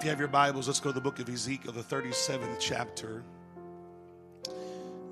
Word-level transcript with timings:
If 0.00 0.04
you 0.04 0.10
have 0.12 0.18
your 0.18 0.28
Bibles, 0.28 0.66
let's 0.66 0.80
go 0.80 0.88
to 0.88 0.94
the 0.94 1.00
book 1.02 1.18
of 1.18 1.28
Ezekiel, 1.28 1.72
the 1.72 1.82
37th 1.82 2.56
chapter. 2.58 3.22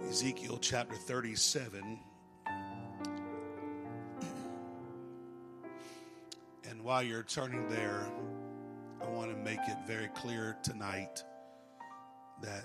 Ezekiel 0.09 0.57
chapter 0.63 0.95
37. 0.95 1.99
And 6.71 6.83
while 6.83 7.03
you're 7.03 7.23
turning 7.23 7.69
there, 7.69 8.07
I 9.03 9.11
want 9.11 9.31
to 9.31 9.37
make 9.37 9.61
it 9.69 9.77
very 9.87 10.09
clear 10.15 10.57
tonight 10.63 11.23
that 12.41 12.65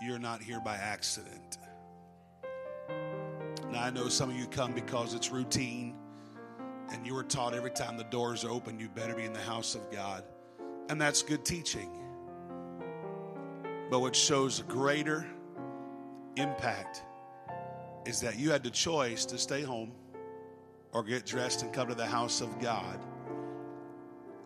you're 0.00 0.20
not 0.20 0.40
here 0.40 0.60
by 0.60 0.76
accident. 0.76 1.58
Now, 3.72 3.82
I 3.82 3.90
know 3.90 4.08
some 4.08 4.30
of 4.30 4.36
you 4.36 4.46
come 4.46 4.74
because 4.74 5.12
it's 5.12 5.32
routine, 5.32 5.96
and 6.92 7.04
you 7.04 7.14
were 7.14 7.24
taught 7.24 7.52
every 7.52 7.72
time 7.72 7.96
the 7.96 8.04
doors 8.04 8.44
are 8.44 8.50
open, 8.50 8.78
you 8.78 8.88
better 8.88 9.16
be 9.16 9.24
in 9.24 9.32
the 9.32 9.40
house 9.40 9.74
of 9.74 9.90
God. 9.90 10.22
And 10.88 11.00
that's 11.00 11.22
good 11.22 11.44
teaching. 11.44 11.90
But 13.90 14.00
what 14.00 14.14
shows 14.14 14.60
a 14.60 14.64
greater 14.64 15.26
impact 16.36 17.02
is 18.04 18.20
that 18.20 18.38
you 18.38 18.50
had 18.50 18.62
the 18.62 18.70
choice 18.70 19.24
to 19.26 19.38
stay 19.38 19.62
home 19.62 19.92
or 20.92 21.02
get 21.02 21.26
dressed 21.26 21.62
and 21.62 21.72
come 21.72 21.88
to 21.88 21.94
the 21.94 22.06
house 22.06 22.40
of 22.40 22.60
God. 22.60 22.98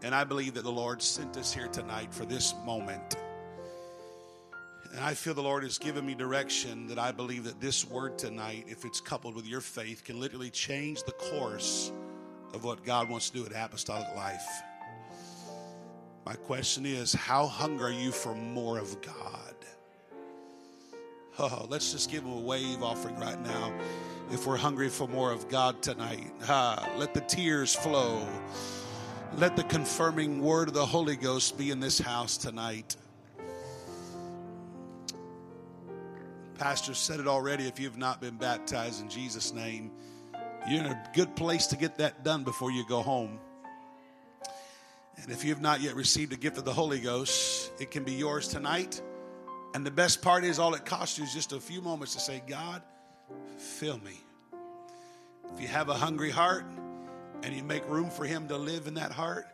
And 0.03 0.15
I 0.15 0.25
believe 0.25 0.55
that 0.55 0.65
the 0.65 0.73
Lord 0.73 1.03
sent 1.03 1.37
us 1.37 1.53
here 1.53 1.69
tonight 1.69 2.13
for 2.13 2.25
this 2.25 2.55
moment. 2.65 3.17
And 4.93 5.01
I 5.01 5.15
feel 5.15 5.35
the 5.35 5.43
Lord 5.43 5.63
has 5.63 5.79
given 5.79 6.05
me 6.05 6.15
direction 6.15 6.89
that 6.89 6.99
I 6.99 7.13
believe 7.13 7.45
that 7.45 7.61
this 7.61 7.89
word 7.89 8.19
tonight, 8.19 8.65
if 8.67 8.85
it's 8.85 9.01
coupled 9.01 9.37
with 9.37 9.47
your 9.47 9.61
faith, 9.61 10.03
can 10.05 10.19
literally 10.19 10.51
change 10.51 11.03
the 11.05 11.13
course 11.13 11.93
of 12.55 12.65
what 12.65 12.83
God 12.83 13.09
wants 13.09 13.31
to 13.31 13.39
do 13.39 13.47
at 13.47 13.53
Apostolic 13.53 14.09
Life. 14.17 14.47
My 16.27 16.35
question 16.35 16.87
is, 16.87 17.13
how 17.13 17.47
hungry 17.47 17.97
are 17.97 17.99
you 17.99 18.13
for 18.13 18.35
more 18.35 18.79
of 18.79 19.01
God? 19.01 19.55
Oh, 21.39 21.67
let's 21.71 21.93
just 21.93 22.11
give 22.11 22.23
him 22.23 22.33
a 22.33 22.41
wave 22.41 22.83
offering 22.83 23.19
right 23.19 23.41
now 23.43 23.73
if 24.31 24.47
we're 24.47 24.57
hungry 24.57 24.89
for 24.89 25.09
more 25.09 25.33
of 25.33 25.49
God 25.49 25.81
tonight. 25.83 26.33
Ah, 26.49 26.87
let 26.97 27.15
the 27.15 27.23
tears 27.23 27.75
flow. 27.75 28.27
Let 29.37 29.57
the 29.57 29.65
confirming 29.65 30.43
word 30.43 30.69
of 30.69 30.75
the 30.75 30.85
Holy 30.85 31.17
Ghost 31.17 31.57
be 31.57 31.71
in 31.71 31.81
this 31.81 31.99
house 31.99 32.37
tonight. 32.37 32.97
Pastor 36.59 36.93
said 36.93 37.21
it 37.21 37.27
already. 37.27 37.65
If 37.65 37.81
you've 37.81 37.97
not 37.97 38.21
been 38.21 38.37
baptized 38.37 39.01
in 39.01 39.09
Jesus' 39.09 39.55
name, 39.55 39.93
you're 40.69 40.81
in 40.81 40.87
a 40.87 41.03
good 41.15 41.35
place 41.35 41.67
to 41.69 41.77
get 41.77 41.97
that 41.97 42.23
done 42.23 42.45
before 42.45 42.71
you 42.71 42.85
go 42.87 43.01
home. 43.01 43.39
And 45.23 45.31
if 45.31 45.45
you 45.45 45.51
have 45.51 45.61
not 45.61 45.81
yet 45.81 45.95
received 45.95 46.33
a 46.33 46.37
gift 46.37 46.57
of 46.59 46.65
the 46.65 46.73
Holy 46.73 46.99
Ghost, 46.99 47.71
it 47.79 47.91
can 47.91 48.05
be 48.05 48.13
yours 48.13 48.49
tonight. 48.49 49.01
And 49.75 49.85
the 49.85 49.91
best 49.91 50.23
part 50.23 50.45
is, 50.45 50.59
all 50.59 50.75
it 50.75 50.85
costs 50.85 51.19
you 51.19 51.25
is 51.25 51.33
just 51.33 51.53
a 51.53 51.61
few 51.61 51.81
moments 51.83 52.15
to 52.15 52.21
say, 52.21 52.43
God, 52.47 52.83
fill 53.57 53.99
me. 53.99 54.21
If 55.55 55.61
you 55.61 55.69
have 55.69 55.89
a 55.89 55.95
hungry 55.95 56.31
heart 56.31 56.65
and 57.43 57.55
you 57.55 57.63
make 57.63 57.89
room 57.89 58.11
for 58.11 58.25
Him 58.25 58.49
to 58.49 58.57
live 58.57 58.87
in 58.87 58.95
that 58.95 59.13
heart, 59.13 59.47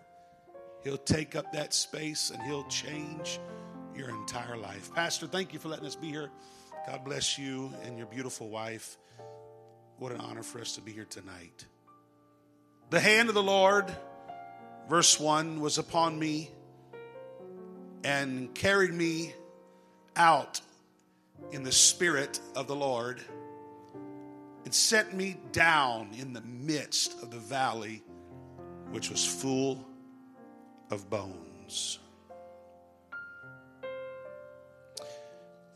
He'll 0.84 0.97
take 0.97 1.34
up 1.34 1.53
that 1.53 1.75
space 1.75 2.31
and 2.31 2.41
He'll 2.42 2.67
change 2.69 3.41
your 3.94 4.09
entire 4.11 4.56
life. 4.56 4.94
Pastor, 4.94 5.27
thank 5.27 5.53
you 5.53 5.59
for 5.59 5.69
letting 5.69 5.87
us 5.87 5.97
be 5.97 6.09
here. 6.09 6.31
God 6.87 7.05
bless 7.05 7.39
you 7.39 7.72
and 7.84 7.98
your 7.98 8.06
beautiful 8.06 8.48
wife. 8.48 8.97
What 9.98 10.12
an 10.12 10.20
honor 10.20 10.42
for 10.42 10.61
us 10.61 10.77
to 10.77 10.81
be 10.81 10.92
here 10.92 11.06
tonight. 11.06 11.64
The 12.91 13.00
hand 13.00 13.28
of 13.28 13.34
the 13.34 13.42
Lord, 13.42 13.92
verse 14.88 15.18
1, 15.18 15.60
was 15.60 15.78
upon 15.78 16.18
me 16.18 16.50
and 18.04 18.54
carried 18.54 18.94
me 18.94 19.34
out 20.16 20.60
in 21.52 21.62
the 21.62 21.72
spirit 21.72 22.40
of 22.54 22.66
the 22.66 22.76
Lord 22.76 23.20
and 24.64 24.75
set 24.75 25.14
me 25.14 25.36
down 25.52 26.10
in 26.19 26.32
the 26.32 26.41
midst 26.41 27.22
of 27.22 27.30
the 27.30 27.38
valley, 27.38 28.02
which 28.91 29.10
was 29.10 29.25
full 29.25 29.86
of 30.91 31.08
bones. 31.10 31.98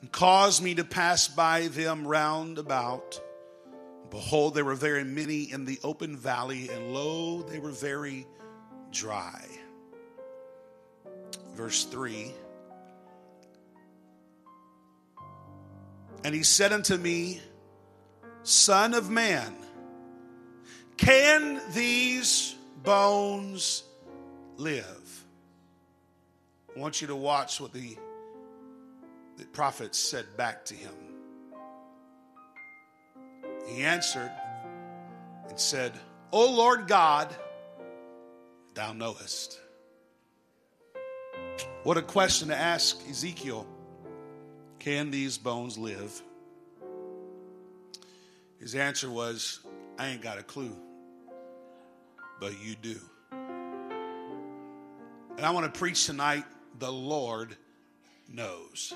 and 0.01 0.11
caused 0.11 0.63
me 0.63 0.75
to 0.75 0.85
pass 0.85 1.29
by 1.29 1.69
them 1.69 2.07
round 2.07 2.59
about. 2.59 3.21
Behold, 4.11 4.55
there 4.55 4.65
were 4.65 4.75
very 4.75 5.05
many 5.05 5.53
in 5.53 5.65
the 5.65 5.79
open 5.85 6.17
valley, 6.17 6.69
and 6.71 6.93
lo, 6.93 7.43
they 7.43 7.59
were 7.59 7.71
very 7.71 8.27
dry. 8.91 9.45
Verse 11.55 11.85
3 11.85 12.33
And 16.25 16.35
he 16.35 16.43
said 16.43 16.73
unto 16.73 16.97
me, 16.97 17.41
Son 18.43 18.95
of 18.95 19.11
man, 19.11 19.55
can 20.97 21.61
these 21.73 22.55
bones 22.83 23.85
live? 24.57 25.25
I 26.75 26.79
want 26.79 27.01
you 27.01 27.07
to 27.09 27.17
watch 27.17 27.61
what 27.61 27.73
the 27.73 27.97
the 29.41 29.47
prophet 29.47 29.95
said 29.95 30.27
back 30.37 30.67
to 30.67 30.75
him. 30.75 30.93
He 33.67 33.83
answered 33.83 34.31
and 35.49 35.59
said, 35.59 35.93
O 36.31 36.53
Lord 36.53 36.87
God, 36.87 37.35
thou 38.81 38.93
knowest. 38.95 39.61
What 41.83 41.99
a 41.99 42.03
question 42.03 42.49
to 42.49 42.57
ask 42.57 42.99
Ezekiel. 43.11 43.67
Can 44.79 45.11
these 45.11 45.37
bones 45.37 45.77
live? 45.77 46.23
His 48.59 48.75
answer 48.75 49.11
was, 49.11 49.61
I 49.99 50.09
ain't 50.09 50.23
got 50.23 50.39
a 50.39 50.43
clue, 50.43 50.75
but 52.41 52.55
you 52.65 52.75
do. 52.75 52.97
And 55.37 55.45
I 55.45 55.51
want 55.51 55.71
to 55.71 55.79
preach 55.79 56.07
tonight 56.07 56.45
the 56.79 56.91
Lord 56.91 57.55
knows. 58.33 58.95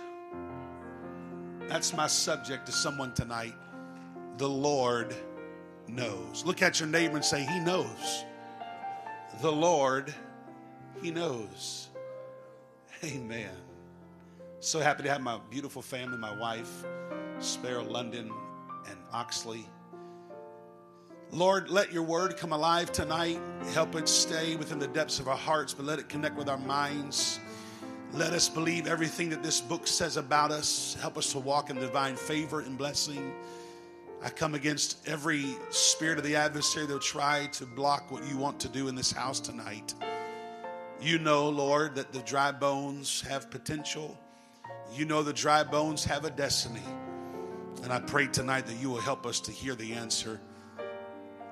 That's 1.69 1.93
my 1.93 2.06
subject 2.06 2.65
to 2.66 2.72
someone 2.72 3.12
tonight. 3.12 3.55
The 4.39 4.49
Lord 4.49 5.15
knows. 5.89 6.43
Look 6.47 6.62
at 6.62 6.81
your 6.81 6.89
neighbor 6.89 7.16
and 7.16 7.25
say, 7.25 7.45
He 7.45 7.61
knows. 7.61 8.25
The 9.41 9.50
Lord, 9.53 10.15
He 11.03 11.11
knows. 11.11 11.89
Amen. 13.05 13.50
So 14.61 14.81
happy 14.81 15.03
to 15.03 15.11
have 15.11 15.21
my 15.21 15.39
beautiful 15.50 15.83
family, 15.83 16.17
my 16.17 16.34
wife, 16.39 16.84
Sparrow 17.39 17.84
London, 17.84 18.33
and 18.89 18.99
Oxley. 19.12 19.67
Lord, 21.31 21.69
let 21.69 21.93
your 21.93 22.05
word 22.05 22.37
come 22.37 22.53
alive 22.53 22.93
tonight. 22.93 23.41
Help 23.72 23.95
it 23.97 24.09
stay 24.09 24.56
within 24.56 24.78
the 24.78 24.87
depths 24.87 25.19
of 25.19 25.28
our 25.28 25.37
hearts, 25.37 25.75
but 25.75 25.84
let 25.84 25.99
it 25.99 26.09
connect 26.09 26.37
with 26.37 26.49
our 26.49 26.59
minds. 26.59 27.41
Let 28.12 28.33
us 28.33 28.49
believe 28.49 28.87
everything 28.87 29.28
that 29.31 29.43
this 29.43 29.61
book 29.61 29.87
says 29.89 30.16
about 30.16 30.53
us. 30.53 30.97
Help 31.01 31.19
us 31.19 31.33
to 31.33 31.41
walk 31.41 31.71
in 31.71 31.77
divine 31.77 32.15
favor 32.15 32.61
and 32.61 32.78
blessing. 32.78 33.34
I 34.24 34.30
come 34.30 34.54
against 34.54 35.06
every 35.06 35.44
spirit 35.70 36.18
of 36.18 36.24
the 36.24 36.36
adversary 36.36 36.86
that 36.86 36.92
will 36.92 36.98
try 36.98 37.46
to 37.52 37.66
block 37.66 38.10
what 38.10 38.26
you 38.26 38.38
want 38.38 38.58
to 38.60 38.68
do 38.68 38.88
in 38.88 38.94
this 38.94 39.12
house 39.12 39.38
tonight. 39.38 39.94
You 41.00 41.18
know, 41.18 41.50
Lord, 41.50 41.96
that 41.96 42.12
the 42.12 42.20
dry 42.20 42.50
bones 42.50 43.20
have 43.22 43.50
potential. 43.50 44.18
You 44.94 45.04
know 45.04 45.22
the 45.22 45.32
dry 45.32 45.62
bones 45.62 46.04
have 46.04 46.24
a 46.24 46.30
destiny. 46.30 46.80
And 47.82 47.92
I 47.92 48.00
pray 48.00 48.26
tonight 48.26 48.66
that 48.66 48.80
you 48.80 48.88
will 48.88 49.00
help 49.00 49.26
us 49.26 49.40
to 49.40 49.50
hear 49.50 49.74
the 49.74 49.92
answer. 49.92 50.41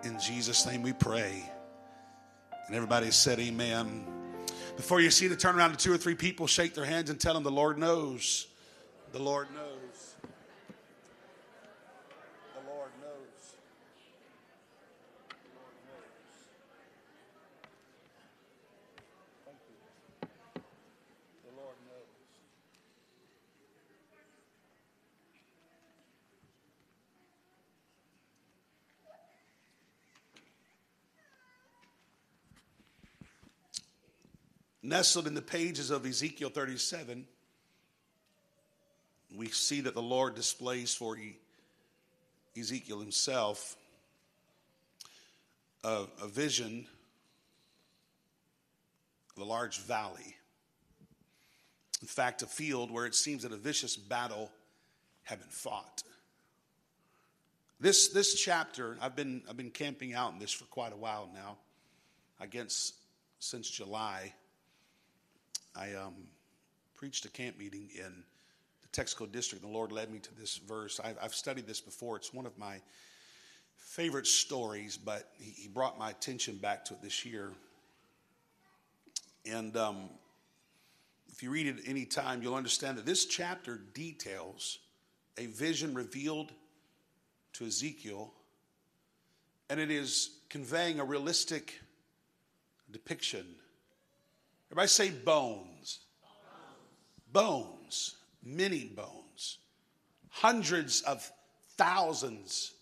In 0.03 0.19
Jesus' 0.19 0.65
name 0.67 0.83
we 0.83 0.95
pray. 0.95 1.45
And 2.67 2.75
everybody 2.75 3.11
said, 3.11 3.39
Amen. 3.39 4.07
Before 4.77 5.01
you 5.01 5.11
see 5.11 5.27
the 5.29 5.37
turn 5.37 5.57
around 5.57 5.73
to 5.73 5.77
two 5.77 5.93
or 5.93 5.99
three 5.99 6.15
people, 6.15 6.47
shake 6.47 6.75
their 6.75 6.87
hands 6.87 7.11
and 7.11 7.21
tell 7.21 7.35
them 7.35 7.43
the 7.43 7.51
Lord 7.51 7.77
knows. 7.77 8.47
The 9.13 9.19
Lord 9.19 9.49
knows. 9.55 10.15
The 12.55 12.71
Lord 12.71 12.91
knows. 13.03 13.55
The 15.29 15.37
Lord 15.55 15.77
knows. 15.85 16.33
Thank 19.45 19.59
you. 19.69 19.77
The 21.43 21.61
Lord 21.61 21.77
knows. 21.85 22.09
Nestled 34.93 35.27
in 35.27 35.33
the 35.33 35.41
pages 35.41 35.91
of 35.91 36.05
Ezekiel 36.05 36.51
37, 36.51 37.25
we 39.35 39.49
see 39.49 39.81
that 39.81 39.95
the 39.95 40.03
Lord 40.03 40.35
displays 40.35 40.93
for 40.93 41.17
Ezekiel 42.55 43.01
himself 43.01 43.75
a, 45.83 46.05
a 46.23 46.29
vision 46.29 46.87
of 49.35 49.43
a 49.43 49.47
large 49.47 49.79
valley. 49.79 50.37
In 52.03 52.07
fact, 52.07 52.43
a 52.43 52.47
field 52.47 52.91
where 52.91 53.07
it 53.07 53.15
seems 53.15 53.45
that 53.45 53.53
a 53.53 53.57
vicious 53.57 53.97
battle 53.97 54.51
had 55.23 55.39
been 55.39 55.49
fought. 55.49 56.03
This, 57.81 58.09
this 58.09 58.35
chapter, 58.35 58.99
I've 59.01 59.17
been, 59.17 59.41
I've 59.49 59.57
been 59.57 59.71
camping 59.71 60.13
out 60.13 60.35
in 60.35 60.39
this 60.39 60.53
for 60.53 60.67
quite 60.67 60.93
a 60.93 60.97
while 60.97 61.31
now. 61.33 61.57
I 62.39 62.45
guess 62.45 62.93
since 63.39 63.71
July. 63.71 64.35
I 65.75 65.95
um, 65.95 66.15
preached 66.95 67.25
a 67.25 67.31
camp 67.31 67.59
meeting 67.59 67.89
in 67.97 68.23
the 68.83 68.89
Texico 68.93 69.27
district. 69.27 69.65
And 69.65 69.73
the 69.73 69.77
Lord 69.77 69.93
led 69.93 70.11
me 70.11 70.19
to 70.21 70.35
this 70.39 70.57
verse. 70.57 71.01
I've, 71.03 71.17
I've 71.23 71.35
studied 71.35 71.67
this 71.67 71.81
before. 71.81 72.17
It's 72.17 72.33
one 72.33 72.47
of 72.47 72.57
my 72.59 72.81
favorite 73.77 74.27
stories, 74.27 74.97
but 74.97 75.29
he, 75.39 75.51
he 75.51 75.69
brought 75.69 75.99
my 75.99 76.11
attention 76.11 76.57
back 76.57 76.85
to 76.87 76.95
it 76.95 77.03
this 77.03 77.25
year. 77.25 77.53
And 79.45 79.77
um, 79.77 80.09
if 81.33 81.43
you 81.43 81.51
read 81.51 81.67
it 81.67 81.77
any 81.87 82.05
time, 82.05 82.43
you'll 82.43 82.55
understand 82.55 82.99
that 82.99 83.07
this 83.07 83.25
chapter 83.25 83.81
details 83.95 84.79
a 85.39 85.47
vision 85.47 85.95
revealed 85.95 86.53
to 87.55 87.67
Ezekiel, 87.67 88.33
and 89.71 89.81
it 89.81 89.91
is 89.91 90.39
conveying 90.49 91.01
a 91.01 91.05
realistic 91.05 91.81
depiction. 92.91 93.47
Everybody 94.73 94.89
say 94.89 95.11
bones. 95.11 95.99
Bones, 97.31 98.17
many 98.43 98.85
bones, 98.85 99.59
hundreds 100.29 101.01
of 101.03 101.31
thousands 101.77 102.73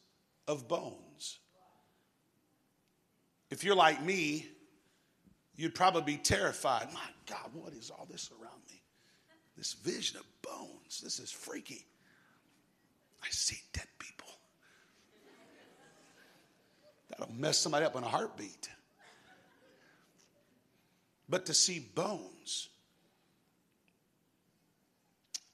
of 0.48 0.66
bones. 0.66 1.38
If 3.50 3.62
you're 3.62 3.76
like 3.76 4.02
me, 4.02 4.46
you'd 5.56 5.74
probably 5.74 6.02
be 6.02 6.16
terrified. 6.16 6.88
My 6.92 7.00
God, 7.28 7.50
what 7.52 7.72
is 7.72 7.90
all 7.90 8.06
this 8.10 8.30
around 8.40 8.60
me? 8.68 8.82
This 9.56 9.74
vision 9.74 10.18
of 10.18 10.24
bones. 10.42 11.00
This 11.00 11.20
is 11.20 11.30
freaky. 11.30 11.86
I 13.22 13.28
see 13.30 13.58
dead 13.72 13.86
people. 13.98 14.28
That'll 17.08 17.32
mess 17.34 17.58
somebody 17.58 17.84
up 17.84 17.94
in 17.96 18.02
a 18.02 18.08
heartbeat. 18.08 18.68
But 21.30 21.46
to 21.46 21.54
see 21.54 21.78
bones. 21.78 22.68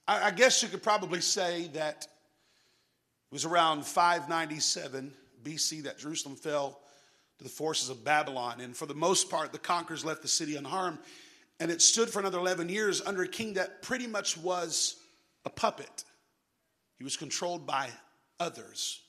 I, 0.09 0.29
I 0.29 0.31
guess 0.31 0.63
you 0.63 0.69
could 0.69 0.83
probably 0.83 1.21
say 1.21 1.69
that 1.75 2.07
it 3.31 3.35
was 3.35 3.45
around 3.45 3.85
597 3.85 5.13
BC 5.45 5.83
that 5.85 5.99
Jerusalem 5.99 6.35
fell 6.35 6.81
to 7.39 7.45
the 7.45 7.51
forces 7.51 7.91
of 7.91 8.05
Babylon. 8.05 8.61
And 8.61 8.77
for 8.77 8.87
the 8.87 8.95
most 8.95 9.31
part, 9.31 9.53
the 9.53 9.59
conquerors 9.59 10.05
left 10.05 10.23
the 10.23 10.29
city 10.29 10.57
unharmed. 10.57 10.99
And 11.61 11.71
it 11.71 11.83
stood 11.83 12.09
for 12.09 12.21
another 12.21 12.39
11 12.39 12.69
years 12.69 13.03
under 13.05 13.23
a 13.23 13.29
king 13.29 13.55
that 13.55 13.83
pretty 13.83 14.07
much 14.07 14.37
was 14.37 14.97
a 15.45 15.51
puppet. 15.51 16.05
He 16.99 17.05
was 17.05 17.17
controlled 17.17 17.67
by 17.67 17.91
others. 18.41 19.03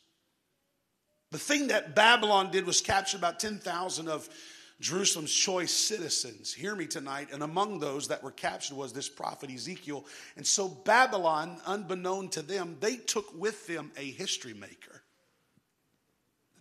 The 1.32 1.38
thing 1.38 1.68
that 1.68 1.96
Babylon 1.96 2.52
did 2.52 2.66
was 2.66 2.82
capture 2.82 3.18
about 3.18 3.40
10,000 3.40 4.08
of 4.08 4.30
Jerusalem's 4.80 5.34
choice 5.34 5.72
citizens. 5.72 6.54
Hear 6.54 6.76
me 6.76 6.86
tonight. 6.86 7.30
And 7.34 7.42
among 7.42 7.80
those 7.80 8.10
that 8.10 8.24
were 8.24 8.32
captured 8.32 8.78
was 8.78 8.94
this 8.94 9.10
prophet 9.10 9.50
Ezekiel. 9.50 10.06
And 10.36 10.46
so 10.46 10.68
Babylon, 10.68 11.58
unbeknown 11.66 12.30
to 12.30 12.42
them, 12.42 12.78
they 12.80 12.98
took 12.98 13.34
with 13.34 13.66
them 13.66 13.92
a 13.98 14.12
history 14.12 14.54
maker. 14.54 15.02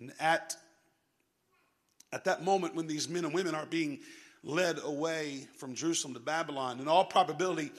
And 0.01 0.13
at 0.19 0.57
at 2.13 2.25
that 2.25 2.43
moment, 2.43 2.75
when 2.75 2.87
these 2.87 3.09
men 3.09 3.25
and 3.25 3.35
women 3.35 3.55
are 3.55 3.67
being 3.67 3.99
led 4.43 4.79
away 4.83 5.49
from 5.59 5.75
Jerusalem 5.75 6.15
to 6.15 6.21
Babylon, 6.21 6.81
in 6.81 6.89
all 6.89 7.05
probability, 7.05 7.73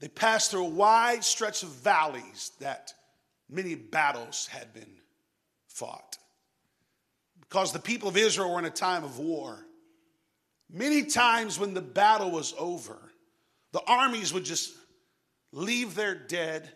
they 0.00 0.08
passed 0.08 0.50
through 0.50 0.66
a 0.66 0.68
wide 0.68 1.24
stretch 1.24 1.62
of 1.62 1.68
valleys 1.68 2.50
that 2.58 2.92
many 3.48 3.74
battles 3.74 4.46
had 4.48 4.74
been 4.74 4.96
fought. 5.68 6.18
Because 7.52 7.70
the 7.70 7.78
people 7.78 8.08
of 8.08 8.16
Israel 8.16 8.50
were 8.50 8.58
in 8.58 8.64
a 8.64 8.70
time 8.70 9.04
of 9.04 9.18
war. 9.18 9.62
Many 10.72 11.04
times 11.04 11.58
when 11.58 11.74
the 11.74 11.82
battle 11.82 12.30
was 12.30 12.54
over, 12.58 12.96
the 13.72 13.82
armies 13.86 14.32
would 14.32 14.46
just 14.46 14.72
leave 15.52 15.94
their 15.94 16.14
dead 16.14 16.66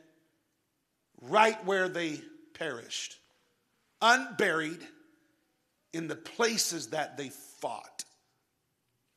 right 1.22 1.64
where 1.64 1.88
they 1.88 2.20
perished, 2.52 3.16
unburied 4.02 4.80
in 5.94 6.08
the 6.08 6.14
places 6.14 6.88
that 6.88 7.16
they 7.16 7.30
fought. 7.30 8.04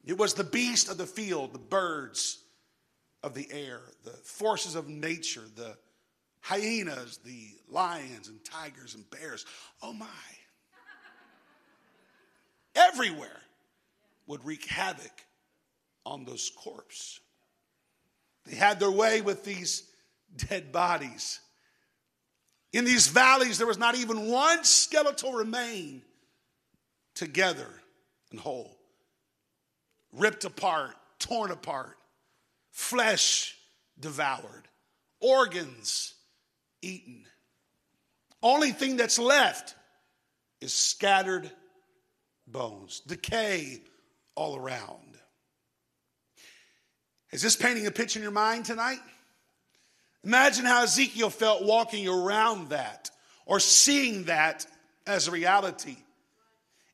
It 0.06 0.18
was 0.18 0.36
the 0.36 0.46
beast 0.46 0.90
of 0.90 0.98
the 0.98 1.06
field, 1.06 1.52
the 1.52 1.60
birds 1.60 2.42
of 3.22 3.34
the 3.34 3.50
air, 3.52 3.82
the 4.06 4.12
forces 4.12 4.76
of 4.76 4.88
nature, 4.88 5.44
the 5.58 5.76
hyenas, 6.40 7.20
the 7.26 7.50
lions 7.70 8.30
and 8.30 8.40
tigers 8.46 8.96
and 8.96 9.04
bears. 9.10 9.46
Oh 9.84 9.92
my. 9.92 10.08
Everywhere 12.80 13.42
would 14.28 14.46
wreak 14.46 14.66
havoc 14.66 15.26
on 16.06 16.24
those 16.26 16.52
corpses. 16.56 17.20
They 18.46 18.56
had 18.56 18.80
their 18.80 18.92
way 18.92 19.22
with 19.22 19.44
these 19.44 19.84
dead 20.36 20.72
bodies. 20.72 21.40
In 22.72 22.86
these 22.86 23.08
valleys, 23.08 23.58
there 23.58 23.68
was 23.68 23.78
not 23.78 23.96
even 23.96 24.28
one 24.28 24.64
skeletal 24.64 25.34
remain 25.34 26.04
together 27.16 27.68
and 28.32 28.40
whole, 28.40 28.78
ripped 30.14 30.46
apart, 30.46 30.96
torn 31.18 31.52
apart, 31.52 31.98
flesh 32.72 33.58
devoured, 34.00 34.68
organs 35.20 36.14
eaten. 36.82 37.26
Only 38.42 38.72
thing 38.72 38.96
that's 38.96 39.20
left 39.20 39.76
is 40.62 40.74
scattered 40.74 41.52
bones, 42.52 43.02
decay 43.02 43.82
all 44.36 44.56
around. 44.56 45.18
Is 47.32 47.42
this 47.42 47.56
painting 47.56 47.86
a 47.86 47.92
picture 47.92 48.20
in 48.20 48.24
your 48.24 48.32
mind 48.32 48.66
tonight? 48.66 49.00
Imagine 50.24 50.66
how 50.66 50.84
Ezekiel 50.84 51.30
felt 51.30 51.64
walking 51.64 52.08
around 52.08 52.70
that 52.70 53.10
or 53.46 53.60
seeing 53.60 54.26
that 54.26 54.66
as 55.08 55.28
a 55.28 55.32
reality. 55.32 55.96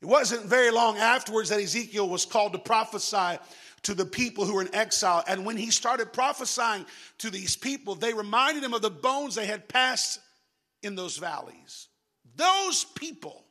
It 0.02 0.06
wasn't 0.06 0.46
very 0.46 0.72
long 0.72 0.98
afterwards 0.98 1.50
that 1.50 1.60
Ezekiel 1.60 2.08
was 2.08 2.26
called 2.26 2.54
to 2.54 2.60
prophesy 2.60 3.40
to 3.84 3.94
the 3.94 4.06
people 4.06 4.46
who 4.46 4.56
were 4.56 4.62
in 4.62 4.76
exile. 4.76 5.24
And 5.28 5.46
when 5.46 5.58
he 5.58 5.72
started 5.72 6.12
prophesying 6.12 6.86
to 7.20 7.30
these 7.30 7.56
people, 7.56 7.96
they 7.96 8.14
reminded 8.14 8.64
him 8.64 8.74
of 8.74 8.82
the 8.82 8.90
bones 8.90 9.36
they 9.36 9.46
had 9.46 9.68
passed 9.68 10.20
in 10.84 10.96
those 10.96 11.18
valleys. 11.18 11.88
Those 12.36 12.84
people 12.84 13.45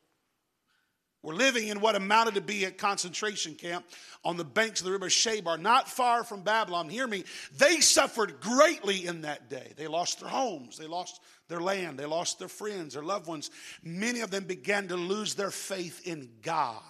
were 1.24 1.34
living 1.34 1.68
in 1.68 1.80
what 1.80 1.96
amounted 1.96 2.34
to 2.34 2.40
be 2.42 2.66
a 2.66 2.70
concentration 2.70 3.54
camp 3.54 3.86
on 4.24 4.36
the 4.36 4.44
banks 4.44 4.80
of 4.80 4.84
the 4.84 4.92
river 4.92 5.06
Chebar, 5.06 5.58
not 5.58 5.88
far 5.88 6.22
from 6.22 6.42
Babylon. 6.42 6.90
Hear 6.90 7.06
me, 7.06 7.24
they 7.56 7.80
suffered 7.80 8.40
greatly 8.40 9.06
in 9.06 9.22
that 9.22 9.48
day. 9.48 9.72
They 9.76 9.88
lost 9.88 10.20
their 10.20 10.28
homes, 10.28 10.76
they 10.76 10.86
lost 10.86 11.20
their 11.48 11.60
land, 11.60 11.98
they 11.98 12.04
lost 12.04 12.38
their 12.38 12.48
friends, 12.48 12.92
their 12.92 13.02
loved 13.02 13.26
ones. 13.26 13.50
Many 13.82 14.20
of 14.20 14.30
them 14.30 14.44
began 14.44 14.88
to 14.88 14.96
lose 14.96 15.34
their 15.34 15.50
faith 15.50 16.06
in 16.06 16.28
God. 16.42 16.82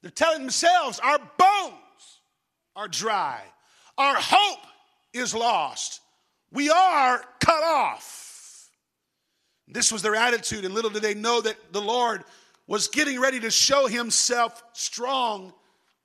They're 0.00 0.10
telling 0.10 0.40
themselves, 0.40 0.98
Our 1.00 1.18
bones 1.18 2.20
are 2.74 2.88
dry, 2.88 3.42
our 3.98 4.16
hope 4.16 4.66
is 5.12 5.34
lost, 5.34 6.00
we 6.50 6.70
are 6.70 7.22
cut 7.40 7.62
off. 7.62 8.70
This 9.68 9.92
was 9.92 10.02
their 10.02 10.16
attitude, 10.16 10.64
and 10.64 10.74
little 10.74 10.90
did 10.90 11.02
they 11.02 11.14
know 11.14 11.40
that 11.42 11.72
the 11.72 11.80
Lord 11.80 12.24
was 12.70 12.86
getting 12.86 13.20
ready 13.20 13.40
to 13.40 13.50
show 13.50 13.88
himself 13.88 14.62
strong 14.74 15.52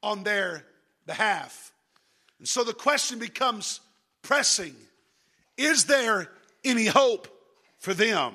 on 0.02 0.24
their 0.24 0.66
behalf. 1.06 1.72
And 2.40 2.48
so 2.48 2.64
the 2.64 2.74
question 2.74 3.20
becomes 3.20 3.82
pressing 4.24 4.76
Is 5.58 5.86
there 5.86 6.28
any 6.64 6.88
hope 6.88 7.28
for 7.78 7.94
them? 7.94 8.34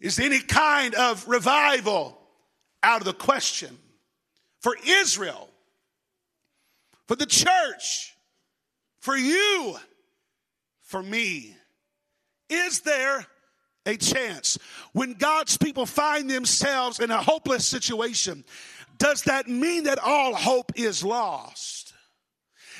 Is 0.00 0.18
any 0.18 0.40
kind 0.40 0.94
of 0.94 1.28
revival 1.28 2.18
out 2.82 3.02
of 3.02 3.04
the 3.04 3.12
question? 3.12 3.76
For 4.60 4.74
Israel, 4.86 5.50
for 7.06 7.16
the 7.16 7.26
church, 7.26 8.16
for 8.98 9.14
you, 9.14 9.76
for 10.80 11.02
me, 11.02 11.54
is 12.48 12.80
there 12.80 13.26
a 13.86 13.96
chance. 13.96 14.58
When 14.92 15.14
God's 15.14 15.56
people 15.56 15.86
find 15.86 16.28
themselves 16.28 17.00
in 17.00 17.10
a 17.10 17.22
hopeless 17.22 17.66
situation, 17.66 18.44
does 18.98 19.22
that 19.22 19.48
mean 19.48 19.84
that 19.84 19.98
all 19.98 20.34
hope 20.34 20.72
is 20.76 21.04
lost? 21.04 21.94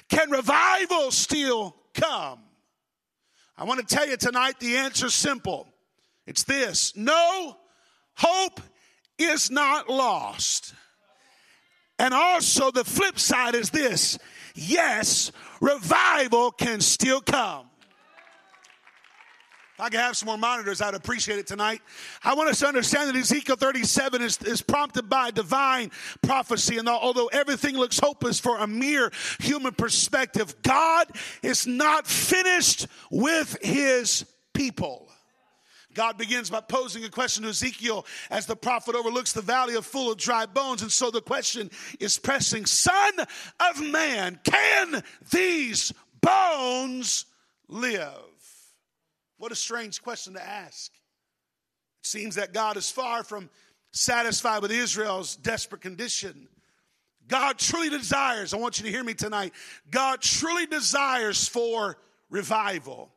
Can 0.09 0.31
revival 0.31 1.11
still 1.11 1.77
come? 1.95 2.41
I 3.57 3.65
want 3.65 3.87
to 3.87 3.95
tell 3.95 4.07
you 4.07 4.17
tonight 4.17 4.61
the 4.61 4.77
answer 4.77 5.07
is 5.07 5.15
simple. 5.15 5.69
It's 6.27 6.43
this 6.43 6.95
no, 6.97 7.57
hope 8.15 8.61
is 9.19 9.51
not 9.51 9.89
lost. 9.89 10.75
And 11.99 12.13
also, 12.13 12.71
the 12.71 12.85
flip 12.85 13.19
side 13.19 13.55
is 13.55 13.71
this 13.71 14.19
yes, 14.55 15.33
revival 15.61 16.51
can 16.51 16.81
still 16.81 17.21
come. 17.21 17.66
If 19.77 19.81
I 19.83 19.91
could 19.91 20.01
have 20.01 20.17
some 20.17 20.29
more 20.29 20.39
monitors, 20.39 20.81
I'd 20.81 20.95
appreciate 20.95 21.39
it 21.39 21.47
tonight. 21.47 21.83
I 22.25 22.33
want 22.33 22.49
us 22.49 22.61
to 22.61 22.67
understand 22.67 23.11
that 23.11 23.17
Ezekiel 23.17 23.57
37 23.57 24.23
is, 24.23 24.39
is 24.39 24.63
prompted 24.63 25.11
by 25.11 25.31
divine 25.31 25.91
prophecy. 26.23 26.79
And 26.79 26.89
although 26.89 27.27
everything 27.27 27.77
looks 27.77 27.99
hopeless 27.99 28.41
for 28.41 28.57
a 28.57 28.67
mere 28.67 29.13
human 29.39 29.75
perspective, 29.75 30.55
God 30.63 31.09
is 31.43 31.67
not 31.67 32.07
finished 32.07 32.87
with 33.11 33.59
his 33.61 34.25
people. 34.55 35.11
God 35.93 36.17
begins 36.17 36.49
by 36.49 36.63
posing 36.63 37.05
a 37.05 37.11
question 37.11 37.43
to 37.43 37.51
Ezekiel 37.51 38.07
as 38.31 38.47
the 38.47 38.57
prophet 38.57 38.95
overlooks 38.95 39.35
the 39.35 39.43
valley 39.43 39.75
of 39.75 39.85
full 39.85 40.11
of 40.11 40.17
dry 40.17 40.47
bones. 40.47 40.81
And 40.81 40.91
so 40.91 41.11
the 41.11 41.21
question 41.21 41.71
is 42.01 42.19
pressing 42.19 42.65
Son 42.65 43.13
of 43.61 43.83
man, 43.83 44.41
can 44.43 45.03
these 45.31 45.93
bones 46.23 47.27
live? 47.69 48.36
What 49.39 49.53
a 49.53 49.57
strange 49.57 50.03
question 50.03 50.35
to 50.35 50.47
ask. 50.47 50.93
It 50.93 52.07
seems 52.07 52.37
that 52.37 52.53
God 52.53 52.77
is 52.77 52.91
far 52.91 53.25
from 53.25 53.51
satisfied 53.93 54.63
with 54.63 54.71
Israel's 54.71 55.37
desperate 55.37 55.81
condition. 55.81 56.49
God 57.29 57.59
truly 57.59 57.91
desires, 57.91 58.55
I 58.55 58.59
want 58.59 58.79
you 58.79 58.85
to 58.85 58.91
hear 58.91 59.03
me 59.03 59.15
tonight, 59.15 59.53
God 59.91 60.21
truly 60.21 60.67
desires 60.67 61.49
for 61.49 61.99
revival. 62.31 63.11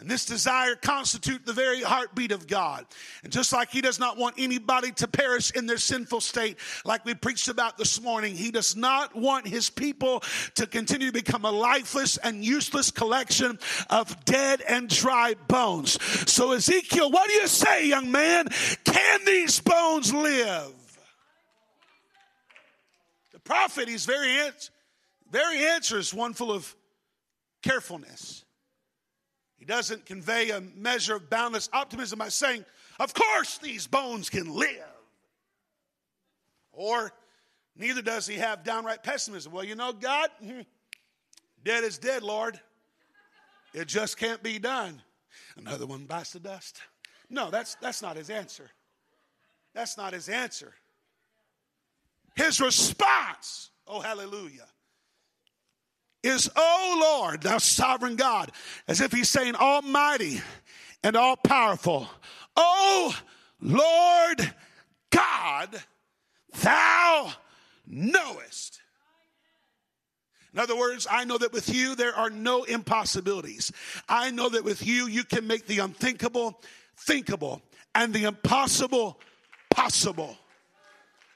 And 0.00 0.10
this 0.10 0.24
desire 0.24 0.74
constitute 0.74 1.46
the 1.46 1.52
very 1.52 1.80
heartbeat 1.80 2.32
of 2.32 2.48
God. 2.48 2.84
And 3.22 3.32
just 3.32 3.52
like 3.52 3.70
he 3.70 3.80
does 3.80 4.00
not 4.00 4.16
want 4.16 4.34
anybody 4.38 4.90
to 4.92 5.06
perish 5.06 5.52
in 5.52 5.66
their 5.66 5.78
sinful 5.78 6.20
state, 6.20 6.58
like 6.84 7.04
we 7.04 7.14
preached 7.14 7.46
about 7.46 7.78
this 7.78 8.02
morning, 8.02 8.34
he 8.34 8.50
does 8.50 8.74
not 8.74 9.14
want 9.14 9.46
his 9.46 9.70
people 9.70 10.24
to 10.56 10.66
continue 10.66 11.06
to 11.06 11.12
become 11.12 11.44
a 11.44 11.50
lifeless 11.50 12.16
and 12.16 12.44
useless 12.44 12.90
collection 12.90 13.56
of 13.88 14.24
dead 14.24 14.62
and 14.68 14.88
dry 14.88 15.34
bones. 15.46 16.02
So 16.28 16.52
Ezekiel, 16.52 17.12
what 17.12 17.28
do 17.28 17.34
you 17.34 17.46
say, 17.46 17.86
young 17.86 18.10
man? 18.10 18.48
Can 18.82 19.24
these 19.24 19.60
bones 19.60 20.12
live? 20.12 20.72
The 23.32 23.38
prophet, 23.38 23.88
he's 23.88 24.06
very, 24.06 24.36
very 25.30 25.66
answers 25.66 26.12
one 26.12 26.34
full 26.34 26.50
of 26.50 26.74
carefulness. 27.62 28.43
He 29.64 29.72
doesn't 29.72 30.04
convey 30.04 30.50
a 30.50 30.60
measure 30.60 31.14
of 31.14 31.30
boundless 31.30 31.70
optimism 31.72 32.18
by 32.18 32.28
saying, 32.28 32.66
Of 33.00 33.14
course, 33.14 33.56
these 33.56 33.86
bones 33.86 34.28
can 34.28 34.54
live. 34.54 34.68
Or 36.70 37.14
neither 37.74 38.02
does 38.02 38.26
he 38.26 38.34
have 38.34 38.62
downright 38.62 39.02
pessimism. 39.02 39.52
Well, 39.52 39.64
you 39.64 39.74
know, 39.74 39.94
God, 39.94 40.28
dead 41.64 41.82
is 41.82 41.96
dead, 41.96 42.22
Lord. 42.22 42.60
It 43.72 43.88
just 43.88 44.18
can't 44.18 44.42
be 44.42 44.58
done. 44.58 45.00
Another 45.56 45.86
one 45.86 46.04
bites 46.04 46.32
the 46.32 46.40
dust. 46.40 46.82
No, 47.30 47.50
that's, 47.50 47.76
that's 47.76 48.02
not 48.02 48.18
his 48.18 48.28
answer. 48.28 48.70
That's 49.72 49.96
not 49.96 50.12
his 50.12 50.28
answer. 50.28 50.74
His 52.36 52.60
response, 52.60 53.70
oh, 53.86 54.00
hallelujah, 54.00 54.66
is, 56.24 56.50
Oh 56.56 57.18
Lord, 57.20 57.42
thou 57.42 57.58
sovereign 57.58 58.16
God, 58.16 58.50
as 58.88 59.00
if 59.00 59.12
he's 59.12 59.28
saying, 59.28 59.54
Almighty 59.54 60.40
and 61.02 61.16
all 61.16 61.36
powerful. 61.36 62.08
Oh 62.56 63.16
Lord 63.60 64.52
God, 65.10 65.82
thou 66.60 67.32
knowest. 67.86 68.80
In 70.52 70.60
other 70.60 70.76
words, 70.76 71.06
I 71.10 71.24
know 71.24 71.36
that 71.38 71.52
with 71.52 71.74
you 71.74 71.96
there 71.96 72.14
are 72.14 72.30
no 72.30 72.62
impossibilities. 72.62 73.72
I 74.08 74.30
know 74.30 74.48
that 74.48 74.64
with 74.64 74.86
you 74.86 75.06
you 75.06 75.24
can 75.24 75.46
make 75.46 75.66
the 75.66 75.80
unthinkable 75.80 76.60
thinkable 76.96 77.60
and 77.94 78.14
the 78.14 78.24
impossible 78.24 79.20
possible. 79.70 80.38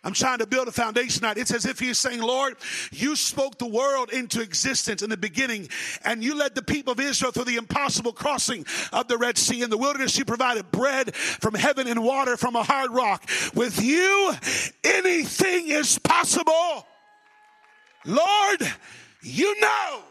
I'm 0.05 0.13
trying 0.13 0.39
to 0.39 0.47
build 0.47 0.69
a 0.69 0.73
foundation 0.73 1.21
tonight. 1.21 1.39
It's 1.39 1.53
as 1.53 1.67
if 1.67 1.81
he's 1.81 1.99
saying, 1.99 2.23
Lord, 2.23 2.57
you 2.93 3.17
spoke 3.17 3.59
the 3.59 3.67
world 3.67 4.13
into 4.13 4.41
existence 4.41 5.03
in 5.03 5.11
the 5.11 5.17
beginning, 5.17 5.69
and 6.05 6.23
you 6.23 6.37
led 6.37 6.55
the 6.55 6.63
people 6.63 6.93
of 6.93 7.01
Israel 7.01 7.33
through 7.33 7.45
the 7.45 7.57
impossible 7.57 8.13
crossing 8.13 8.65
of 8.93 9.09
the 9.09 9.19
Red 9.19 9.37
Sea. 9.37 9.63
In 9.63 9.71
the 9.71 9.79
wilderness, 9.79 10.17
you 10.17 10.25
provided 10.25 10.71
bread 10.71 11.15
from 11.17 11.55
heaven 11.55 11.89
and 11.89 12.05
water 12.05 12.37
from 12.37 12.55
a 12.55 12.63
hard 12.63 12.93
rock. 12.93 13.29
With 13.55 13.83
you, 13.83 14.33
anything 14.85 15.69
is 15.69 15.99
possible. 15.99 16.87
Lord, 18.05 18.73
you 19.23 19.61
know. 19.61 20.03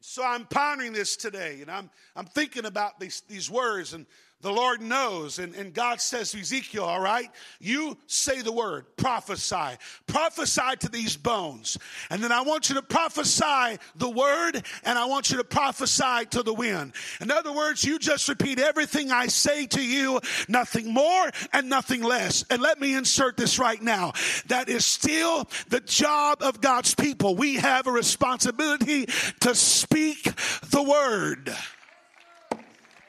So 0.00 0.24
I'm 0.24 0.46
pondering 0.46 0.92
this 0.92 1.16
today, 1.16 1.58
and 1.60 1.70
I'm, 1.70 1.90
I'm 2.14 2.24
thinking 2.24 2.64
about 2.64 2.98
these, 3.00 3.22
these 3.28 3.50
words, 3.50 3.92
and 3.92 4.06
the 4.42 4.52
Lord 4.52 4.80
knows. 4.80 5.38
And, 5.38 5.54
and 5.54 5.72
God 5.72 6.00
says 6.00 6.32
to 6.32 6.40
Ezekiel, 6.40 6.84
all 6.84 7.00
right, 7.00 7.30
you 7.58 7.96
say 8.06 8.42
the 8.42 8.52
word, 8.52 8.84
prophesy. 8.96 9.76
Prophesy 10.06 10.76
to 10.80 10.88
these 10.88 11.16
bones. 11.16 11.78
And 12.10 12.22
then 12.22 12.32
I 12.32 12.42
want 12.42 12.68
you 12.68 12.74
to 12.76 12.82
prophesy 12.82 13.78
the 13.96 14.10
word 14.10 14.62
and 14.84 14.98
I 14.98 15.06
want 15.06 15.30
you 15.30 15.38
to 15.38 15.44
prophesy 15.44 16.26
to 16.30 16.42
the 16.42 16.52
wind. 16.52 16.92
In 17.20 17.30
other 17.30 17.52
words, 17.52 17.82
you 17.84 17.98
just 17.98 18.28
repeat 18.28 18.58
everything 18.58 19.10
I 19.10 19.26
say 19.26 19.66
to 19.68 19.82
you, 19.82 20.20
nothing 20.48 20.92
more 20.92 21.30
and 21.52 21.68
nothing 21.68 22.02
less. 22.02 22.44
And 22.50 22.60
let 22.60 22.80
me 22.80 22.94
insert 22.94 23.36
this 23.36 23.58
right 23.58 23.80
now. 23.80 24.12
That 24.48 24.68
is 24.68 24.84
still 24.84 25.48
the 25.68 25.80
job 25.80 26.42
of 26.42 26.60
God's 26.60 26.94
people. 26.94 27.36
We 27.36 27.56
have 27.56 27.86
a 27.86 27.92
responsibility 27.92 29.06
to 29.40 29.54
speak 29.54 30.24
the 30.70 30.82
word. 30.82 31.54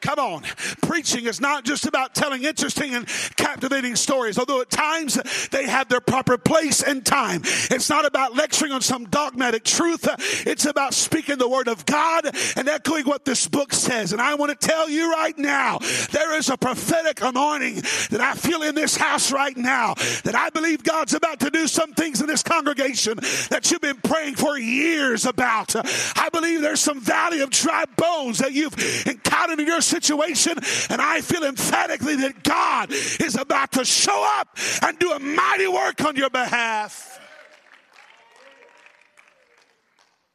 Come 0.02 0.20
on. 0.20 0.44
Preaching 0.82 1.26
is 1.26 1.42
not 1.42 1.66
just 1.66 1.86
about 1.86 2.16
telling 2.16 2.44
interesting 2.44 2.94
and 2.94 3.08
captivating 3.36 3.96
stories, 3.96 4.38
although 4.38 4.62
at 4.62 4.70
times 4.70 5.20
they 5.50 5.66
have 5.68 5.90
their 5.90 6.02
proper 6.02 6.38
place 6.38 6.84
and 6.84 7.06
time. 7.06 7.42
It's 7.44 7.90
not 7.90 8.06
about 8.06 8.36
lecturing 8.36 8.72
on 8.72 8.82
some 8.82 9.06
dogmatic 9.06 9.64
truth. 9.64 10.08
It's 10.46 10.66
about 10.66 10.94
speaking 10.94 11.38
the 11.38 11.50
word 11.50 11.68
of 11.68 11.86
God 11.86 12.26
and 12.56 12.68
echoing 12.68 13.06
what 13.06 13.26
this 13.26 13.48
book 13.48 13.74
says. 13.74 14.14
And 14.14 14.22
I 14.22 14.36
want 14.36 14.60
to 14.60 14.68
tell 14.68 14.90
you 14.90 15.12
right 15.12 15.38
now, 15.38 15.80
there 16.12 16.38
is 16.38 16.50
a 16.50 16.58
prophetic 16.58 17.22
anointing 17.22 17.76
that 18.12 18.22
I 18.22 18.34
feel 18.36 18.62
in 18.64 18.76
this 18.76 18.96
house 18.96 19.32
right 19.32 19.58
now 19.58 19.96
that 20.24 20.36
I 20.36 20.50
believe 20.50 20.84
God's 20.84 21.14
about 21.14 21.40
to 21.42 21.50
do 21.50 21.68
some 21.68 21.94
things 21.94 22.22
in 22.22 22.28
this 22.28 22.44
congregation 22.44 23.18
that 23.50 23.70
you've 23.72 23.82
been 23.82 23.98
praying 23.98 24.36
for 24.36 24.58
years 24.58 25.26
about. 25.26 25.76
I 25.76 26.30
believe 26.32 26.62
there's 26.62 26.82
some 26.82 27.02
valley 27.02 27.42
of 27.42 27.50
dry 27.50 27.86
bones 27.96 28.40
that 28.40 28.54
you've 28.54 28.76
encountered 29.08 29.60
in 29.60 29.68
your 29.68 29.82
situation, 29.88 30.54
and 30.90 31.02
I 31.02 31.22
feel 31.22 31.44
emphatically 31.44 32.16
that 32.18 32.44
God 32.44 32.92
is 32.92 33.36
about 33.36 33.72
to 33.74 33.86
show 33.86 34.26
up 34.40 34.58
and 34.84 34.98
do 35.00 35.12
a 35.12 35.20
mighty 35.20 35.68
work 35.68 36.04
on 36.04 36.16
your 36.16 36.30
behalf. 36.30 37.20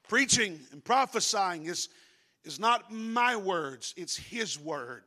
Preaching 0.09 0.61
and 0.73 0.85
prophesying 0.85 1.67
is, 1.67 1.89
is 2.45 2.59
not 2.61 2.93
my 2.93 3.37
words, 3.37 3.95
it's 3.97 4.17
His 4.17 4.59
word. 4.59 5.05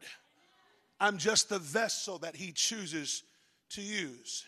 I'm 1.00 1.18
just 1.18 1.50
the 1.50 1.60
vessel 1.60 2.20
that 2.20 2.36
He 2.36 2.52
chooses 2.52 3.24
to 3.72 3.82
use. 3.82 4.46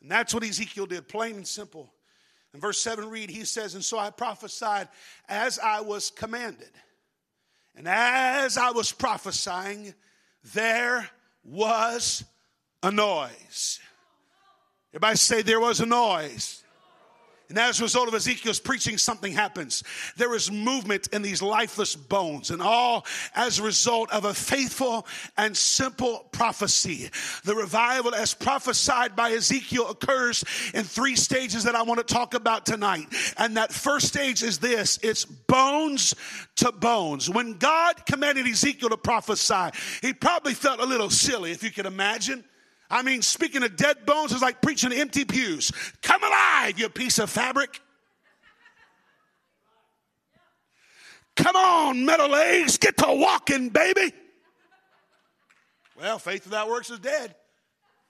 And 0.00 0.10
that's 0.10 0.34
what 0.34 0.44
Ezekiel 0.44 0.86
did, 0.86 1.08
plain 1.08 1.36
and 1.36 1.46
simple. 1.46 1.92
In 2.54 2.60
verse 2.60 2.80
7, 2.80 3.10
read, 3.10 3.28
he 3.28 3.44
says, 3.44 3.74
And 3.74 3.84
so 3.84 3.98
I 3.98 4.10
prophesied 4.10 4.88
as 5.28 5.58
I 5.58 5.80
was 5.80 6.10
commanded. 6.10 6.70
And 7.76 7.86
as 7.86 8.56
I 8.56 8.70
was 8.70 8.90
prophesying, 8.90 9.94
there 10.54 11.08
was 11.44 12.24
a 12.82 12.90
noise. 12.90 13.80
Everybody 14.92 15.16
say, 15.16 15.42
There 15.42 15.60
was 15.60 15.80
a 15.80 15.86
noise. 15.86 16.62
And 17.48 17.58
as 17.58 17.78
a 17.78 17.84
result 17.84 18.08
of 18.08 18.14
Ezekiel's 18.14 18.58
preaching, 18.58 18.98
something 18.98 19.32
happens. 19.32 19.84
There 20.16 20.34
is 20.34 20.50
movement 20.50 21.08
in 21.12 21.22
these 21.22 21.40
lifeless 21.40 21.94
bones, 21.94 22.50
and 22.50 22.60
all 22.60 23.06
as 23.36 23.58
a 23.58 23.62
result 23.62 24.12
of 24.12 24.24
a 24.24 24.34
faithful 24.34 25.06
and 25.36 25.56
simple 25.56 26.28
prophecy. 26.32 27.08
The 27.44 27.54
revival, 27.54 28.14
as 28.14 28.34
prophesied 28.34 29.14
by 29.14 29.30
Ezekiel, 29.30 29.90
occurs 29.90 30.44
in 30.74 30.82
three 30.82 31.14
stages 31.14 31.62
that 31.64 31.76
I 31.76 31.82
want 31.82 32.06
to 32.06 32.14
talk 32.14 32.34
about 32.34 32.66
tonight. 32.66 33.06
And 33.38 33.56
that 33.56 33.72
first 33.72 34.08
stage 34.08 34.42
is 34.42 34.58
this 34.58 34.98
it's 35.02 35.24
bones 35.24 36.14
to 36.56 36.72
bones. 36.72 37.30
When 37.30 37.54
God 37.54 38.04
commanded 38.06 38.46
Ezekiel 38.46 38.88
to 38.88 38.96
prophesy, 38.96 39.70
he 40.02 40.12
probably 40.12 40.54
felt 40.54 40.80
a 40.80 40.86
little 40.86 41.10
silly, 41.10 41.52
if 41.52 41.62
you 41.62 41.70
can 41.70 41.86
imagine. 41.86 42.44
I 42.90 43.02
mean, 43.02 43.22
speaking 43.22 43.62
of 43.62 43.76
dead 43.76 44.06
bones 44.06 44.32
is 44.32 44.42
like 44.42 44.62
preaching 44.62 44.90
to 44.90 44.96
empty 44.96 45.24
pews. 45.24 45.72
Come 46.02 46.22
alive, 46.22 46.78
you 46.78 46.88
piece 46.88 47.18
of 47.18 47.30
fabric. 47.30 47.80
Come 51.34 51.56
on, 51.56 52.04
metal 52.04 52.30
legs, 52.30 52.78
get 52.78 52.96
to 52.98 53.06
walking, 53.08 53.68
baby. 53.68 54.12
Well, 55.98 56.18
faith 56.18 56.44
without 56.44 56.68
works 56.68 56.90
is 56.90 56.98
dead. 56.98 57.34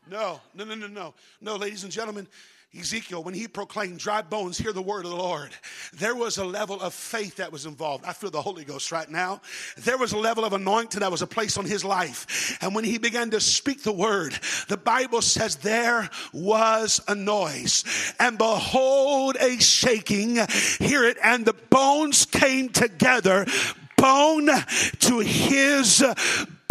No, 0.09 0.41
no, 0.55 0.65
no, 0.65 0.75
no, 0.75 0.87
no. 0.87 1.15
No, 1.41 1.57
ladies 1.57 1.83
and 1.83 1.93
gentlemen, 1.93 2.29
Ezekiel, 2.75 3.23
when 3.23 3.35
he 3.35 3.49
proclaimed, 3.49 3.99
dry 3.99 4.21
bones, 4.23 4.59
hear 4.59 4.73
the 4.73 4.83
word 4.83 5.05
of 5.05 5.11
the 5.11 5.17
Lord, 5.17 5.51
there 5.95 6.15
was 6.15 6.37
a 6.37 6.45
level 6.45 6.81
of 6.81 6.93
faith 6.93 7.37
that 7.37 7.51
was 7.51 7.65
involved. 7.65 8.05
I 8.05 8.13
feel 8.13 8.31
the 8.31 8.43
Holy 8.43 8.65
Ghost 8.65 8.93
right 8.93 9.09
now. 9.09 9.41
There 9.79 9.97
was 9.97 10.13
a 10.13 10.19
level 10.19 10.45
of 10.45 10.53
anointing 10.53 11.01
that 11.01 11.11
was 11.11 11.23
a 11.23 11.27
place 11.27 11.57
on 11.57 11.65
his 11.65 11.85
life. 11.85 12.59
And 12.61 12.75
when 12.75 12.85
he 12.85 12.99
began 12.99 13.31
to 13.31 13.41
speak 13.41 13.83
the 13.83 13.93
word, 13.93 14.39
the 14.69 14.77
Bible 14.77 15.23
says 15.23 15.57
there 15.57 16.11
was 16.33 17.01
a 17.09 17.15
noise. 17.15 17.85
And 18.19 18.37
behold, 18.37 19.37
a 19.41 19.59
shaking. 19.59 20.37
Hear 20.79 21.05
it. 21.05 21.17
And 21.23 21.47
the 21.47 21.55
bones 21.71 22.27
came 22.27 22.69
together, 22.69 23.47
bone 23.97 24.51
to 25.01 25.19
his 25.21 26.05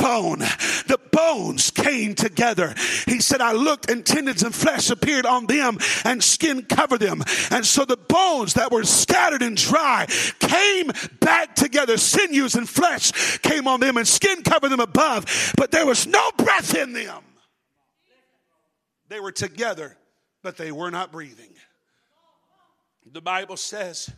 bone. 0.06 0.40
The 0.86 1.00
bones 1.12 1.72
came 1.72 2.14
together. 2.14 2.76
He 3.08 3.22
said, 3.22 3.42
I 3.42 3.54
looked 3.54 3.90
and 3.90 4.06
tendons 4.06 4.44
and 4.44 4.54
flesh 4.54 4.92
appeared 4.92 5.26
on 5.26 5.48
them 5.48 5.80
and 6.04 6.24
skin 6.24 6.64
covered 6.64 7.00
them. 7.00 7.24
And 7.50 7.66
so 7.66 7.86
the 7.86 7.98
bones 7.98 8.54
that 8.54 8.72
were 8.72 8.84
scattered 8.84 9.42
and 9.42 9.58
dry 9.58 10.06
came 10.40 10.92
back 11.20 11.56
together. 11.56 11.98
Sinews 11.98 12.54
and 12.54 12.70
flesh 12.70 13.40
came 13.40 13.68
on 13.68 13.80
them 13.80 13.98
and 13.98 14.08
skin 14.08 14.44
covered 14.44 14.70
them 14.70 14.80
above, 14.80 15.54
but 15.58 15.72
there 15.72 15.88
was 15.88 16.06
no 16.06 16.32
breath 16.38 16.76
in 16.76 16.94
them. 16.94 17.24
They 19.10 19.20
were 19.20 19.32
together, 19.32 19.98
but 20.44 20.56
they 20.56 20.72
were 20.72 20.92
not 20.92 21.12
breathing. 21.12 21.54
The 23.12 23.22
Bible 23.22 23.58
says 23.58 24.12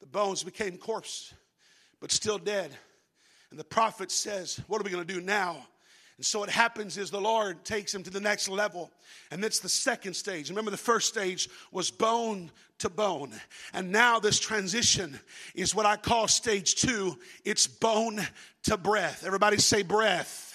the 0.00 0.06
bones 0.06 0.42
became 0.42 0.78
corpse, 0.78 1.32
but 2.00 2.10
still 2.10 2.38
dead. 2.38 2.76
And 3.50 3.58
the 3.58 3.64
prophet 3.64 4.10
says, 4.10 4.60
What 4.66 4.80
are 4.80 4.84
we 4.84 4.90
going 4.90 5.06
to 5.06 5.14
do 5.14 5.20
now? 5.20 5.66
And 6.18 6.26
so 6.26 6.40
what 6.40 6.50
happens 6.50 6.98
is 6.98 7.10
the 7.10 7.20
Lord 7.20 7.64
takes 7.64 7.94
him 7.94 8.02
to 8.02 8.10
the 8.10 8.20
next 8.20 8.48
level. 8.48 8.90
And 9.30 9.42
that's 9.42 9.60
the 9.60 9.68
second 9.68 10.14
stage. 10.14 10.48
Remember, 10.48 10.72
the 10.72 10.76
first 10.76 11.06
stage 11.06 11.48
was 11.70 11.92
bone 11.92 12.50
to 12.78 12.88
bone. 12.88 13.32
And 13.72 13.92
now 13.92 14.18
this 14.18 14.40
transition 14.40 15.18
is 15.54 15.76
what 15.76 15.86
I 15.86 15.96
call 15.96 16.26
stage 16.26 16.74
two 16.74 17.16
it's 17.44 17.66
bone 17.66 18.20
to 18.64 18.76
breath. 18.76 19.24
Everybody 19.24 19.58
say 19.58 19.82
breath. 19.82 20.47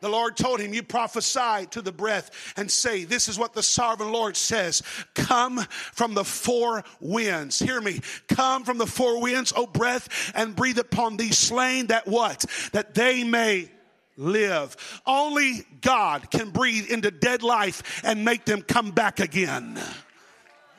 The 0.00 0.08
Lord 0.08 0.36
told 0.36 0.60
him, 0.60 0.74
You 0.74 0.82
prophesy 0.82 1.66
to 1.70 1.82
the 1.82 1.92
breath 1.92 2.54
and 2.56 2.70
say, 2.70 3.04
This 3.04 3.28
is 3.28 3.38
what 3.38 3.54
the 3.54 3.62
sovereign 3.62 4.12
Lord 4.12 4.36
says 4.36 4.82
Come 5.14 5.58
from 5.92 6.14
the 6.14 6.24
four 6.24 6.84
winds. 7.00 7.58
Hear 7.58 7.80
me. 7.80 8.00
Come 8.28 8.64
from 8.64 8.78
the 8.78 8.86
four 8.86 9.20
winds, 9.20 9.52
O 9.56 9.66
breath, 9.66 10.32
and 10.34 10.56
breathe 10.56 10.78
upon 10.78 11.16
these 11.16 11.38
slain 11.38 11.88
that 11.88 12.06
what? 12.06 12.44
That 12.72 12.94
they 12.94 13.24
may 13.24 13.70
live. 14.16 14.76
Only 15.06 15.64
God 15.80 16.30
can 16.30 16.50
breathe 16.50 16.90
into 16.90 17.10
dead 17.10 17.42
life 17.42 18.02
and 18.04 18.24
make 18.24 18.44
them 18.44 18.62
come 18.62 18.90
back 18.90 19.20
again. 19.20 19.78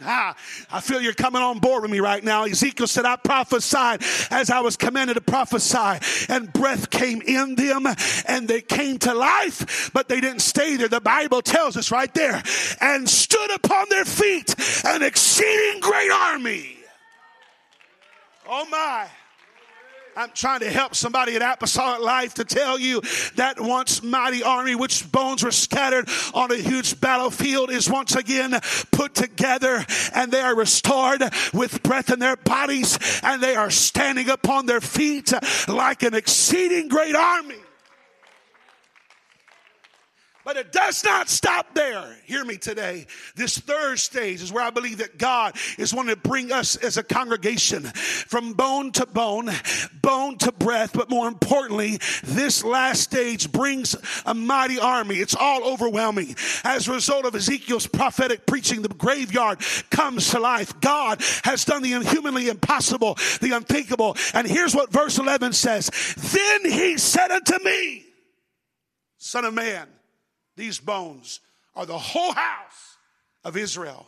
Ah, 0.02 0.36
I 0.72 0.80
feel 0.80 1.02
you're 1.02 1.14
coming 1.14 1.42
on 1.42 1.60
board 1.60 1.82
with 1.82 1.92
me 1.92 2.00
right 2.00 2.24
now. 2.24 2.46
Ezekiel 2.46 2.88
said, 2.88 3.06
I 3.06 3.18
prophesied 3.18 4.02
as 4.32 4.50
I 4.50 4.62
was 4.62 4.78
commanded 4.78 5.16
to 5.16 5.22
prophesy, 5.22 6.28
and 6.30 6.52
breath 6.54 6.90
came 6.90 7.22
in 7.22 7.56
them 7.56 7.86
and 8.26 8.48
they 8.48 8.62
came 8.62 8.98
to 9.00 9.14
life, 9.14 9.92
but 9.94 10.08
they 10.08 10.22
didn't 10.22 10.40
stay 10.40 10.78
there. 10.78 10.88
The 10.88 11.02
Bible 11.02 11.42
tells 11.42 11.76
us 11.76 11.92
right 11.92 12.14
there, 12.14 12.42
and 12.80 13.10
stood 13.10 13.52
upon 13.56 13.88
their 13.90 14.06
feet 14.06 14.56
an 14.86 15.04
exceeding 15.04 15.82
great 15.82 16.12
army. 16.12 16.78
Oh 18.48 18.66
my. 18.70 19.08
I'm 20.20 20.32
trying 20.32 20.60
to 20.60 20.70
help 20.70 20.96
somebody 20.96 21.38
at 21.38 21.42
Apostolic 21.42 22.02
Life 22.02 22.34
to 22.34 22.44
tell 22.44 22.78
you 22.78 23.02
that 23.38 23.58
once 23.58 24.04
mighty 24.04 24.44
army, 24.44 24.76
which 24.76 25.10
bones 25.10 25.46
were 25.46 25.52
scattered 25.52 26.10
on 26.34 26.52
a 26.52 26.58
huge 26.58 27.00
battlefield, 27.00 27.72
is 27.72 27.90
once 27.90 28.18
again 28.18 28.60
put 28.92 29.16
together 29.16 29.86
and 30.14 30.30
they 30.30 30.42
are 30.42 30.54
restored 30.54 31.24
with 31.54 31.82
breath 31.84 32.12
in 32.12 32.20
their 32.20 32.36
bodies 32.36 33.00
and 33.24 33.42
they 33.42 33.56
are 33.56 33.72
standing 33.72 34.28
upon 34.28 34.66
their 34.66 34.82
feet 34.82 35.32
like 35.70 36.04
an 36.04 36.14
exceeding 36.14 36.90
great 36.90 37.16
army. 37.16 37.56
But 40.50 40.58
it 40.58 40.72
does 40.72 41.04
not 41.04 41.30
stop 41.30 41.76
there. 41.76 42.18
Hear 42.26 42.44
me 42.44 42.58
today. 42.58 43.06
This 43.36 43.60
third 43.60 44.00
stage 44.00 44.42
is 44.42 44.52
where 44.52 44.64
I 44.64 44.72
believe 44.72 44.98
that 44.98 45.20
God 45.20 45.56
is 45.78 45.94
wanting 45.94 46.16
to 46.16 46.20
bring 46.20 46.52
us 46.52 46.76
as 46.76 46.98
a 46.98 47.04
congregation 47.04 47.84
from 47.84 48.54
bone 48.54 48.92
to 48.94 49.06
bone, 49.06 49.52
bone 50.02 50.40
to 50.40 50.52
breath, 50.52 50.94
but 50.94 51.08
more 51.08 51.28
importantly, 51.28 52.00
this 52.24 52.64
last 52.64 53.02
stage 53.02 53.52
brings 53.52 53.96
a 54.26 54.34
mighty 54.34 54.80
army. 54.80 55.18
It's 55.18 55.36
all 55.36 55.64
overwhelming. 55.72 56.36
As 56.64 56.88
a 56.88 56.94
result 56.94 57.26
of 57.26 57.36
Ezekiel's 57.36 57.86
prophetic 57.86 58.48
preaching, 58.48 58.82
the 58.82 58.90
graveyard 58.90 59.60
comes 59.92 60.32
to 60.32 60.40
life. 60.40 60.82
God 60.82 61.22
has 61.44 61.64
done 61.64 61.84
the 61.84 61.94
inhumanly 61.94 62.50
impossible, 62.50 63.20
the 63.40 63.52
unthinkable. 63.56 64.18
And 64.34 64.48
here's 64.48 64.74
what 64.74 64.92
verse 64.92 65.20
11 65.20 65.54
says 65.54 65.92
Then 66.18 66.72
he 66.72 66.98
said 66.98 67.30
unto 67.30 67.64
me, 67.64 68.08
Son 69.20 69.46
of 69.46 69.54
man, 69.54 69.88
these 70.60 70.80
bones 70.80 71.40
are 71.76 71.86
the 71.86 71.98
whole 71.98 72.34
house 72.34 72.98
of 73.44 73.56
Israel. 73.56 74.06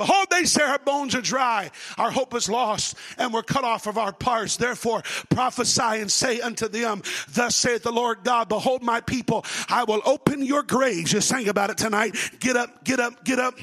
Behold, 0.00 0.28
they 0.30 0.46
say 0.46 0.62
our 0.62 0.78
bones 0.78 1.14
are 1.14 1.20
dry, 1.20 1.70
our 1.98 2.10
hope 2.10 2.34
is 2.34 2.48
lost, 2.48 2.96
and 3.18 3.34
we're 3.34 3.42
cut 3.42 3.64
off 3.64 3.86
of 3.86 3.98
our 3.98 4.14
parts. 4.14 4.56
Therefore, 4.56 5.02
prophesy 5.28 6.00
and 6.00 6.10
say 6.10 6.40
unto 6.40 6.68
them, 6.68 7.02
Thus 7.34 7.54
saith 7.54 7.82
the 7.82 7.92
Lord 7.92 8.24
God, 8.24 8.48
Behold, 8.48 8.82
my 8.82 9.02
people, 9.02 9.44
I 9.68 9.84
will 9.84 10.00
open 10.06 10.42
your 10.42 10.62
graves. 10.62 11.12
You 11.12 11.20
sang 11.20 11.48
about 11.48 11.68
it 11.68 11.76
tonight. 11.76 12.16
Get 12.40 12.56
up, 12.56 12.82
get 12.82 12.98
up, 12.98 13.24
get 13.24 13.38
up, 13.38 13.58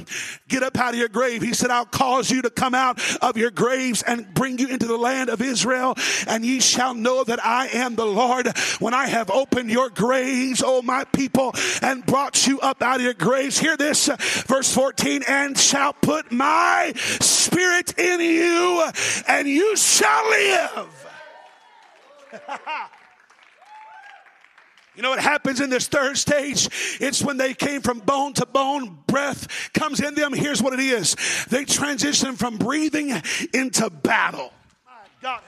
get 0.48 0.62
up 0.62 0.78
out 0.78 0.94
of 0.94 1.00
your 1.00 1.10
grave. 1.10 1.42
He 1.42 1.56
said, 1.56 1.72
I'll 1.72 1.86
cause 1.86 2.30
you 2.30 2.44
to 2.44 2.52
come 2.52 2.76
out 2.76 3.02
of 3.24 3.36
your 3.36 3.50
graves 3.50 4.04
and 4.04 4.32
bring 4.36 4.60
you 4.60 4.68
into 4.68 4.86
the 4.86 4.96
land 4.96 5.32
of 5.32 5.42
Israel, 5.42 5.96
and 6.28 6.46
ye 6.46 6.60
shall 6.60 6.94
know 6.94 7.24
that 7.24 7.44
I 7.44 7.70
am 7.70 7.96
the 7.96 8.06
Lord 8.06 8.56
when 8.78 8.94
I 8.94 9.08
have 9.08 9.32
opened 9.32 9.72
your 9.72 9.90
graves, 9.90 10.62
O 10.64 10.84
my 10.84 11.04
people, 11.06 11.56
and 11.82 12.06
brought 12.06 12.46
you 12.46 12.60
up 12.60 12.84
out 12.84 12.98
of 12.98 13.02
your 13.02 13.16
graves. 13.16 13.58
Hear 13.58 13.76
this, 13.76 14.06
verse 14.46 14.72
14, 14.72 15.24
and 15.28 15.58
shall 15.58 15.94
put 15.94 16.27
my 16.32 16.94
spirit 16.96 17.98
in 17.98 18.20
you, 18.20 18.90
and 19.28 19.48
you 19.48 19.76
shall 19.76 20.30
live. 20.30 21.08
You 24.98 25.04
know 25.04 25.12
what 25.12 25.20
happens 25.20 25.62
in 25.62 25.70
this 25.70 25.88
third 25.88 26.18
stage? 26.18 26.68
It's 27.00 27.24
when 27.24 27.38
they 27.38 27.54
came 27.54 27.82
from 27.82 28.00
bone 28.00 28.34
to 28.34 28.48
bone, 28.48 28.98
breath 29.06 29.72
comes 29.72 30.00
in 30.00 30.16
them. 30.16 30.34
Here's 30.34 30.60
what 30.60 30.74
it 30.74 30.80
is 30.80 31.16
they 31.50 31.66
transition 31.66 32.36
from 32.36 32.58
breathing 32.58 33.22
into 33.54 33.92
battle. 33.92 34.52
My 34.88 34.94
God, 35.22 35.42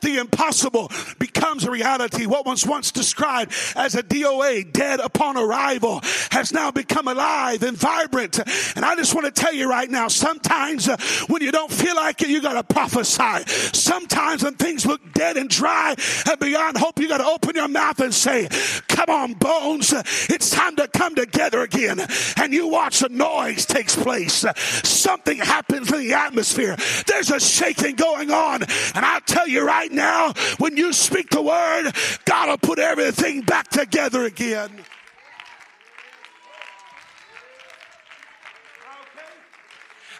the 0.00 0.18
impossible 0.18 0.90
becomes 1.18 1.64
a 1.64 1.70
reality. 1.70 2.26
What 2.26 2.46
was 2.46 2.66
once 2.66 2.92
described 2.92 3.52
as 3.76 3.94
a 3.94 4.02
DOA, 4.02 4.72
dead 4.72 5.00
upon 5.00 5.36
arrival, 5.36 6.00
has 6.30 6.52
now 6.52 6.70
become 6.70 7.08
alive 7.08 7.62
and 7.62 7.76
vibrant. 7.76 8.38
And 8.76 8.84
I 8.84 8.96
just 8.96 9.14
want 9.14 9.26
to 9.26 9.32
tell 9.32 9.54
you 9.54 9.68
right 9.68 9.90
now, 9.90 10.08
sometimes 10.08 10.88
uh, 10.88 10.96
when 11.28 11.42
you 11.42 11.52
don't 11.52 11.72
feel 11.72 11.96
like 11.96 12.22
it, 12.22 12.28
you 12.28 12.40
got 12.40 12.54
to 12.54 12.74
prophesy. 12.74 13.44
Sometimes 13.72 14.42
when 14.42 14.54
things 14.54 14.86
look 14.86 15.00
dead 15.12 15.36
and 15.36 15.48
dry 15.48 15.94
and 16.28 16.38
beyond 16.38 16.76
hope, 16.76 16.98
you 16.98 17.08
got 17.08 17.18
to 17.18 17.26
open 17.26 17.56
your 17.56 17.68
mouth 17.68 18.00
and 18.00 18.14
say, 18.14 18.48
Come 18.88 19.10
on, 19.10 19.34
bones, 19.34 19.92
it's 20.28 20.50
time 20.50 20.76
to 20.76 20.88
come 20.88 21.14
together 21.14 21.60
again. 21.62 22.00
And 22.36 22.52
you 22.52 22.68
watch 22.68 23.02
a 23.02 23.08
noise 23.08 23.66
takes 23.66 23.96
place. 23.96 24.44
Something 24.56 25.38
happens 25.38 25.92
in 25.92 26.00
the 26.00 26.12
atmosphere. 26.12 26.76
There's 27.06 27.30
a 27.30 27.40
shaking 27.40 27.96
going 27.96 28.30
on. 28.30 28.62
And 28.62 29.04
I'll 29.04 29.20
tell 29.22 29.48
you 29.48 29.66
right 29.66 29.89
right 29.90 29.96
now, 29.96 30.32
when 30.58 30.76
you 30.76 30.92
speak 30.92 31.30
the 31.30 31.42
word, 31.42 31.92
God 32.24 32.48
will 32.48 32.58
put 32.58 32.78
everything 32.78 33.42
back 33.42 33.68
together 33.68 34.24
again. 34.24 34.70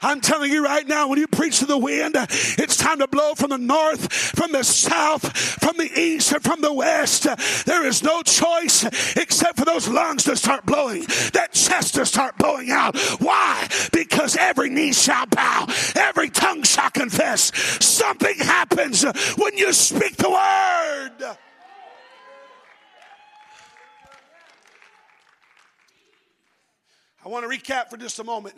I'm 0.02 0.20
telling 0.20 0.50
you 0.50 0.64
right 0.64 0.86
now, 0.86 1.08
when 1.08 1.18
you 1.18 1.26
preach 1.26 1.58
to 1.58 1.66
the 1.66 1.76
wind, 1.76 2.14
it's 2.16 2.76
time 2.76 3.00
to 3.00 3.06
blow 3.06 3.34
from 3.34 3.50
the 3.50 3.58
north, 3.58 4.12
from 4.12 4.52
the 4.52 4.62
south, 4.62 5.36
from 5.36 5.76
the 5.76 5.90
east, 5.98 6.32
and 6.32 6.42
from 6.42 6.60
the 6.62 6.72
west. 6.72 7.26
There 7.66 7.86
is 7.86 8.02
no 8.02 8.22
choice 8.22 8.84
except 9.16 9.58
for 9.58 9.64
those 9.64 9.88
lungs 9.88 10.24
to 10.24 10.36
start 10.36 10.64
blowing, 10.64 11.02
that 11.34 11.52
chest 11.52 11.94
to 11.96 12.06
start 12.06 12.38
blowing 12.38 12.70
out. 12.70 12.96
Why? 13.20 13.68
Because 13.92 14.36
every 14.36 14.70
knee 14.70 14.92
shall 14.92 15.26
bow, 15.26 15.66
every 15.94 16.30
tongue 16.30 16.62
shall 16.62 16.90
confess. 16.90 17.52
Something 17.84 18.38
happens 18.38 19.04
when 19.36 19.58
you 19.58 19.72
speak 19.72 20.16
the 20.16 20.30
word. 20.30 21.36
I 27.22 27.28
want 27.28 27.48
to 27.48 27.54
recap 27.54 27.90
for 27.90 27.98
just 27.98 28.18
a 28.18 28.24
moment. 28.24 28.54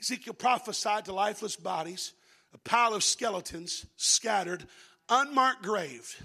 Ezekiel 0.00 0.34
prophesied 0.34 1.04
to 1.04 1.12
lifeless 1.12 1.56
bodies, 1.56 2.12
a 2.54 2.58
pile 2.58 2.94
of 2.94 3.04
skeletons 3.04 3.86
scattered, 3.96 4.66
unmarked 5.08 5.62
grave. 5.62 6.20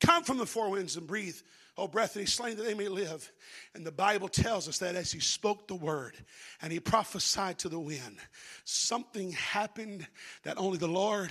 Come 0.00 0.24
from 0.24 0.38
the 0.38 0.46
four 0.46 0.70
winds 0.70 0.96
and 0.96 1.06
breathe 1.06 1.36
Oh, 1.76 1.88
breath, 1.88 2.14
and 2.14 2.20
he's 2.20 2.32
slain 2.32 2.56
that 2.56 2.62
they 2.62 2.74
may 2.74 2.86
live. 2.86 3.32
And 3.74 3.84
the 3.84 3.90
Bible 3.90 4.28
tells 4.28 4.68
us 4.68 4.78
that 4.78 4.94
as 4.94 5.10
he 5.10 5.18
spoke 5.18 5.66
the 5.66 5.74
word 5.74 6.14
and 6.62 6.72
he 6.72 6.78
prophesied 6.78 7.58
to 7.60 7.68
the 7.68 7.80
wind, 7.80 8.18
something 8.64 9.32
happened 9.32 10.06
that 10.44 10.56
only 10.56 10.78
the 10.78 10.86
Lord 10.86 11.30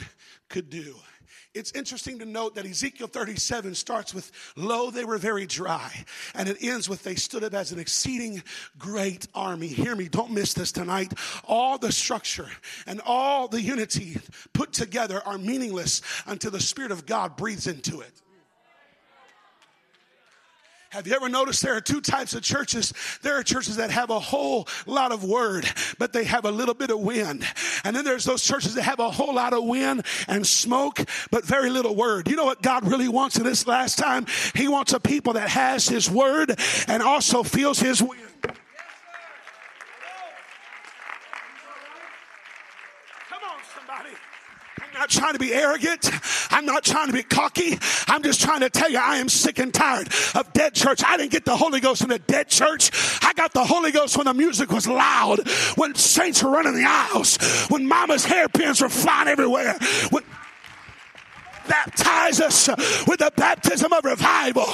could 0.50 0.70
do. 0.70 0.96
It's 1.54 1.72
interesting 1.74 2.18
to 2.20 2.26
note 2.26 2.56
that 2.56 2.66
Ezekiel 2.66 3.08
37 3.08 3.76
starts 3.76 4.14
with, 4.14 4.32
Lo, 4.56 4.90
they 4.90 5.06
were 5.06 5.20
very 5.20 5.46
dry. 5.46 5.92
And 6.34 6.50
it 6.50 6.58
ends 6.62 6.90
with, 6.90 7.04
They 7.04 7.16
stood 7.16 7.44
up 7.44 7.54
as 7.54 7.72
an 7.72 7.80
exceeding 7.80 8.42
great 8.80 9.28
army. 9.36 9.68
Hear 9.68 9.96
me, 9.96 10.08
don't 10.08 10.32
miss 10.32 10.54
this 10.54 10.72
tonight. 10.72 11.14
All 11.46 11.78
the 11.78 11.92
structure 11.92 12.50
and 12.88 13.02
all 13.06 13.48
the 13.48 13.62
unity 13.62 14.18
put 14.54 14.74
together 14.74 15.22
are 15.26 15.38
meaningless 15.38 16.02
until 16.26 16.52
the 16.52 16.60
Spirit 16.60 16.92
of 16.92 17.06
God 17.06 17.36
breathes 17.36 17.68
into 17.68 18.02
it. 18.02 18.23
Have 20.94 21.08
you 21.08 21.16
ever 21.16 21.28
noticed 21.28 21.64
there 21.64 21.76
are 21.76 21.82
two 21.82 22.02
types 22.02 22.36
of 22.36 22.44
churches? 22.44 22.94
There 23.24 23.34
are 23.34 23.42
churches 23.42 23.78
that 23.78 23.90
have 23.90 24.12
a 24.12 24.20
whole 24.20 24.68
lot 24.86 25.12
of 25.12 25.24
word, 25.24 25.68
but 25.98 26.14
they 26.14 26.24
have 26.24 26.46
a 26.46 26.52
little 26.52 26.76
bit 26.76 26.92
of 26.92 27.00
wind. 27.00 27.48
And 27.84 27.96
then 27.96 28.06
there's 28.06 28.26
those 28.26 28.44
churches 28.44 28.76
that 28.76 28.84
have 28.84 29.00
a 29.00 29.10
whole 29.10 29.34
lot 29.34 29.54
of 29.54 29.64
wind 29.64 30.06
and 30.28 30.46
smoke, 30.46 31.04
but 31.32 31.46
very 31.46 31.72
little 31.72 31.96
word. 31.96 32.28
You 32.28 32.36
know 32.36 32.46
what 32.46 32.62
God 32.62 32.86
really 32.86 33.08
wants 33.08 33.38
in 33.38 33.44
this 33.44 33.66
last 33.66 33.98
time? 33.98 34.28
He 34.54 34.68
wants 34.68 34.94
a 34.94 35.00
people 35.00 35.34
that 35.34 35.50
has 35.50 35.90
his 35.90 36.12
word 36.12 36.60
and 36.88 37.02
also 37.02 37.42
feels 37.42 37.80
his 37.80 38.00
wind. 38.00 38.33
Not 45.04 45.10
trying 45.10 45.34
to 45.34 45.40
be 45.40 45.54
arrogant. 45.54 46.10
I'm 46.50 46.66
not 46.66 46.86
trying 46.86 47.08
to 47.08 47.14
be 47.14 47.24
cocky. 47.24 47.78
I'm 48.08 48.24
just 48.24 48.42
trying 48.42 48.62
to 48.62 48.70
tell 48.70 48.90
you 48.90 49.00
I 49.00 49.18
am 49.18 49.28
sick 49.28 49.60
and 49.60 49.74
tired 49.74 50.08
of 50.34 50.54
dead 50.54 50.74
church. 50.74 51.04
I 51.06 51.18
didn't 51.18 51.34
get 51.34 51.44
the 51.44 51.58
Holy 51.58 51.82
Ghost 51.82 52.04
in 52.04 52.12
a 52.12 52.20
dead 52.20 52.48
church. 52.48 52.90
I 53.22 53.34
got 53.34 53.52
the 53.52 53.66
Holy 53.66 53.92
Ghost 53.92 54.16
when 54.16 54.28
the 54.28 54.34
music 54.34 54.72
was 54.72 54.88
loud, 54.88 55.46
when 55.76 55.94
saints 55.96 56.42
were 56.42 56.52
running 56.52 56.76
the 56.76 56.86
aisles, 56.88 57.38
when 57.70 57.86
mama's 57.86 58.24
hairpins 58.24 58.82
were 58.82 58.88
flying 58.88 59.28
everywhere. 59.28 59.78
When 60.10 60.24
baptize 61.68 62.40
us 62.40 62.68
with 63.08 63.20
the 63.20 63.32
baptism 63.36 63.94
of 63.94 64.06
revival. 64.06 64.66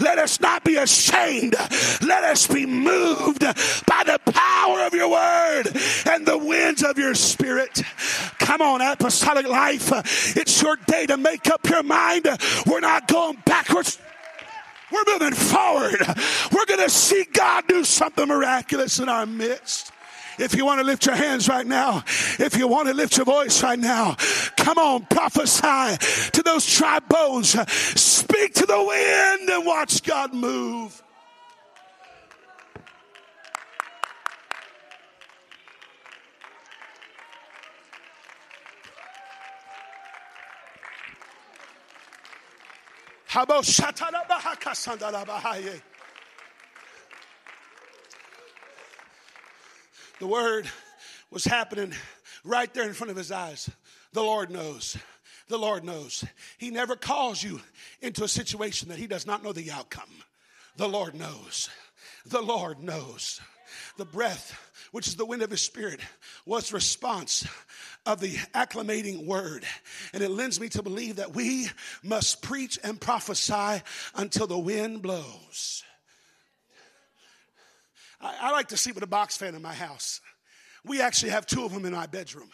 Let 0.00 0.18
us 0.18 0.40
not 0.40 0.64
be 0.64 0.76
ashamed. 0.76 1.54
Let 2.02 2.24
us 2.24 2.46
be 2.46 2.66
moved 2.66 3.40
by 3.40 4.02
the 4.04 4.20
power 4.32 4.80
of 4.86 4.94
your 4.94 5.10
word 5.10 5.64
and 6.06 6.26
the 6.26 6.38
winds 6.38 6.82
of 6.82 6.98
your 6.98 7.14
spirit. 7.14 7.82
Come 8.38 8.62
on, 8.62 8.80
apostolic 8.80 9.46
life. 9.46 9.90
It's 10.36 10.62
your 10.62 10.76
day 10.86 11.06
to 11.06 11.16
make 11.16 11.48
up 11.48 11.68
your 11.68 11.82
mind. 11.82 12.28
We're 12.66 12.80
not 12.80 13.08
going 13.08 13.38
backwards. 13.44 13.98
We're 14.92 15.04
moving 15.06 15.34
forward. 15.34 16.00
We're 16.52 16.66
going 16.66 16.80
to 16.80 16.90
see 16.90 17.24
God 17.32 17.64
do 17.66 17.82
something 17.84 18.28
miraculous 18.28 18.98
in 19.00 19.08
our 19.08 19.26
midst. 19.26 19.92
If 20.38 20.54
you 20.54 20.64
want 20.66 20.80
to 20.80 20.86
lift 20.86 21.06
your 21.06 21.14
hands 21.14 21.48
right 21.48 21.66
now, 21.66 22.04
if 22.38 22.56
you 22.56 22.68
want 22.68 22.88
to 22.88 22.94
lift 22.94 23.16
your 23.16 23.26
voice 23.26 23.62
right 23.62 23.78
now, 23.78 24.16
come 24.56 24.78
on, 24.78 25.06
prophesy 25.06 25.96
to 26.32 26.42
those 26.42 26.66
dry 26.76 26.98
bones. 27.00 27.50
Speak 28.00 28.54
to 28.54 28.66
the 28.66 28.82
wind 28.82 29.48
and 29.50 29.66
watch 29.66 30.02
God 30.02 30.34
move. 30.34 31.02
How 43.26 43.42
about 43.42 43.66
The 50.18 50.26
word 50.26 50.68
was 51.30 51.44
happening 51.44 51.92
right 52.44 52.72
there 52.72 52.86
in 52.86 52.94
front 52.94 53.10
of 53.10 53.16
his 53.16 53.30
eyes. 53.30 53.68
The 54.12 54.22
Lord 54.22 54.50
knows. 54.50 54.96
The 55.48 55.58
Lord 55.58 55.84
knows. 55.84 56.24
He 56.58 56.70
never 56.70 56.96
calls 56.96 57.42
you 57.42 57.60
into 58.00 58.24
a 58.24 58.28
situation 58.28 58.88
that 58.88 58.98
he 58.98 59.06
does 59.06 59.26
not 59.26 59.44
know 59.44 59.52
the 59.52 59.70
outcome. 59.70 60.10
The 60.76 60.88
Lord 60.88 61.14
knows. 61.14 61.68
The 62.24 62.40
Lord 62.40 62.82
knows. 62.82 63.40
The 63.96 64.04
breath, 64.04 64.58
which 64.92 65.06
is 65.06 65.16
the 65.16 65.26
wind 65.26 65.42
of 65.42 65.50
his 65.50 65.60
spirit, 65.60 66.00
was 66.46 66.72
response 66.72 67.46
of 68.06 68.20
the 68.20 68.36
acclimating 68.54 69.26
word. 69.26 69.64
And 70.12 70.22
it 70.22 70.30
lends 70.30 70.60
me 70.60 70.68
to 70.70 70.82
believe 70.82 71.16
that 71.16 71.34
we 71.34 71.68
must 72.02 72.42
preach 72.42 72.78
and 72.82 73.00
prophesy 73.00 73.82
until 74.14 74.46
the 74.46 74.58
wind 74.58 75.02
blows. 75.02 75.84
I, 78.20 78.36
I 78.42 78.50
like 78.52 78.68
to 78.68 78.76
sleep 78.76 78.94
with 78.94 79.04
a 79.04 79.08
box 79.08 79.36
fan 79.36 79.54
in 79.54 79.62
my 79.62 79.74
house. 79.74 80.20
We 80.84 81.00
actually 81.00 81.30
have 81.30 81.46
two 81.46 81.64
of 81.64 81.72
them 81.72 81.84
in 81.84 81.92
my 81.92 82.06
bedroom. 82.06 82.50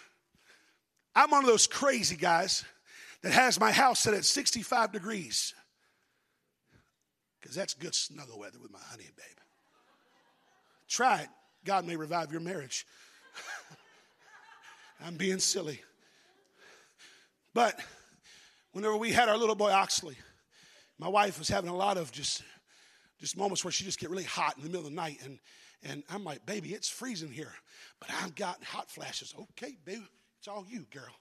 I'm 1.15 1.31
one 1.31 1.45
of 1.45 1.51
those 1.51 1.67
crazy 1.67 2.17
guys 2.17 2.65
that 3.23 3.33
has 3.33 3.61
my 3.61 3.71
house 3.71 4.01
set 4.01 4.15
at 4.15 4.25
65 4.25 4.93
degrees 4.93 5.55
because 7.41 7.55
that's 7.55 7.75
good 7.75 7.95
snuggle 7.95 8.39
weather 8.39 8.59
with 8.61 8.73
my 8.73 8.79
honey 8.91 9.11
babe. 9.17 9.39
Try 10.89 11.23
it. 11.23 11.29
God 11.65 11.87
may 11.87 11.97
revive 11.97 12.33
your 12.33 12.41
marriage. 12.41 12.87
I'm 15.05 15.17
being 15.17 15.39
silly. 15.39 15.81
But 17.55 17.79
whenever 18.73 18.97
we 18.97 19.13
had 19.13 19.29
our 19.29 19.37
little 19.37 19.55
boy 19.55 19.71
Oxley, 19.71 20.17
my 20.99 21.09
wife 21.09 21.39
was 21.39 21.49
having 21.49 21.71
a 21.71 21.77
lot 21.77 21.97
of 21.97 22.13
just 22.13 22.43
just 23.23 23.37
moments 23.37 23.65
where 23.65 23.71
she 23.71 23.85
just 23.85 24.01
get 24.01 24.11
really 24.11 24.25
hot 24.25 24.57
in 24.57 24.65
the 24.65 24.69
middle 24.69 24.85
of 24.85 24.91
the 24.91 24.97
night. 24.97 25.21
And, 25.25 25.39
and 25.85 26.03
I'm 26.11 26.25
like, 26.25 26.45
baby, 26.45 26.71
it's 26.71 26.89
freezing 26.89 27.31
here. 27.31 27.53
But 28.01 28.11
I've 28.21 28.35
got 28.35 28.63
hot 28.65 28.91
flashes. 28.91 29.33
Okay, 29.41 29.77
baby, 29.85 30.03
it's 30.41 30.49
all 30.49 30.67
you, 30.69 30.87
girl. 30.91 31.15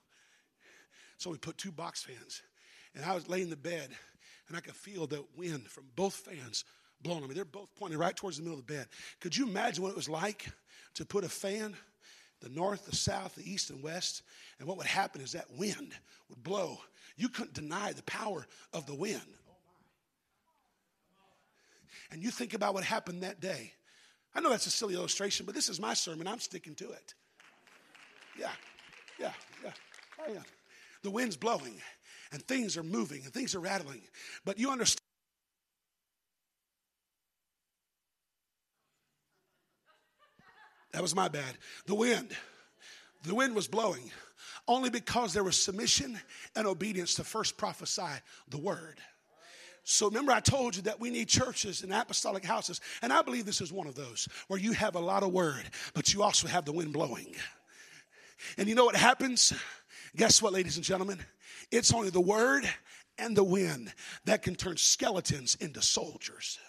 So 1.20 1.30
we 1.30 1.38
put 1.38 1.60
two 1.60 1.72
box 1.72 2.02
fans. 2.02 2.42
And 2.96 3.06
I 3.06 3.14
was 3.14 3.30
laying 3.30 3.44
in 3.44 3.50
the 3.52 3.56
bed, 3.56 3.90
and 4.48 4.58
I 4.58 4.62
could 4.62 4.74
feel 4.74 5.06
the 5.06 5.24
wind 5.38 5.68
from 5.68 5.84
both 5.96 6.16
fans 6.16 6.66
blowing 7.04 7.22
on 7.22 7.30
me. 7.30 7.36
They're 7.36 7.46
both 7.46 7.70
pointing 7.78 8.00
right 8.00 8.16
towards 8.16 8.38
the 8.38 8.44
middle 8.44 8.58
of 8.58 8.66
the 8.66 8.74
bed. 8.74 8.88
Could 9.20 9.38
you 9.38 9.48
imagine 9.48 9.84
what 9.84 9.92
it 9.92 9.96
was 9.96 10.10
like 10.10 10.48
to 10.96 11.06
put 11.06 11.24
a 11.24 11.30
fan 11.30 11.76
the 12.42 12.50
north, 12.50 12.88
the 12.88 12.96
south, 12.96 13.36
the 13.36 13.48
east, 13.48 13.70
and 13.70 13.84
west? 13.84 14.24
And 14.58 14.68
what 14.68 14.78
would 14.78 14.88
happen 14.88 15.22
is 15.22 15.34
that 15.34 15.46
wind 15.56 15.94
would 16.30 16.44
blow. 16.44 16.80
You 17.16 17.30
couldn't 17.30 17.54
deny 17.54 17.94
the 17.94 18.02
power 18.04 18.48
of 18.74 18.88
the 18.88 18.96
wind 18.96 19.22
and 22.12 22.22
you 22.24 22.32
think 22.32 22.54
about 22.54 22.74
what 22.74 22.84
happened 22.84 23.24
that 23.24 23.40
day. 23.40 23.74
I 24.34 24.40
know 24.40 24.50
that's 24.50 24.68
a 24.68 24.72
silly 24.72 24.94
illustration, 24.94 25.46
but 25.46 25.56
this 25.56 25.70
is 25.70 25.80
my 25.80 25.94
sermon. 25.94 26.28
I'm 26.28 26.40
sticking 26.40 26.76
to 26.76 26.90
it. 26.92 27.14
Yeah, 28.40 28.52
yeah, 29.20 29.34
yeah. 29.64 29.72
Oh, 30.20 30.32
yeah. 30.32 30.44
The 31.04 31.12
wind's 31.12 31.36
blowing 31.36 31.76
and 32.32 32.42
things 32.44 32.78
are 32.78 32.84
moving 32.84 33.24
and 33.24 33.34
things 33.34 33.56
are 33.56 33.60
rattling. 33.60 34.02
But 34.46 34.58
you 34.58 34.72
understand. 34.72 35.00
That 40.94 41.02
was 41.02 41.16
my 41.16 41.28
bad. 41.28 41.58
The 41.86 41.96
wind. 41.96 42.36
The 43.24 43.36
wind 43.36 43.56
was 43.56 43.68
blowing 43.68 44.12
only 44.68 44.90
because 44.90 45.34
there 45.34 45.44
was 45.44 45.62
submission 45.62 46.20
and 46.56 46.68
obedience 46.68 47.16
to 47.16 47.24
first 47.24 47.58
prophesy 47.58 48.12
the 48.50 48.58
word. 48.58 49.00
So 49.84 50.08
remember, 50.08 50.32
I 50.32 50.40
told 50.40 50.76
you 50.76 50.84
that 50.84 51.00
we 51.00 51.10
need 51.10 51.28
churches 51.28 51.82
and 51.82 51.92
apostolic 51.92 52.46
houses. 52.46 52.82
And 53.02 53.12
I 53.12 53.22
believe 53.22 53.46
this 53.46 53.62
is 53.62 53.74
one 53.74 53.88
of 53.88 53.96
those 53.96 54.28
where 54.48 54.60
you 54.60 54.74
have 54.74 54.96
a 54.96 55.00
lot 55.00 55.24
of 55.24 55.32
word, 55.32 55.64
but 55.94 56.14
you 56.14 56.22
also 56.24 56.48
have 56.48 56.66
the 56.66 56.72
wind 56.72 56.94
blowing. 56.94 57.34
And 58.58 58.70
you 58.70 58.76
know 58.76 58.86
what 58.86 58.96
happens? 58.96 59.54
Guess 60.16 60.42
what, 60.42 60.54
ladies 60.54 60.76
and 60.76 60.86
gentlemen? 60.86 61.20
It's 61.72 61.94
only 61.94 62.10
the 62.10 62.22
word 62.22 62.70
and 63.18 63.36
the 63.36 63.44
wind 63.44 63.94
that 64.26 64.42
can 64.42 64.56
turn 64.56 64.78
skeletons 64.78 65.56
into 65.56 65.82
soldiers. 65.82 66.60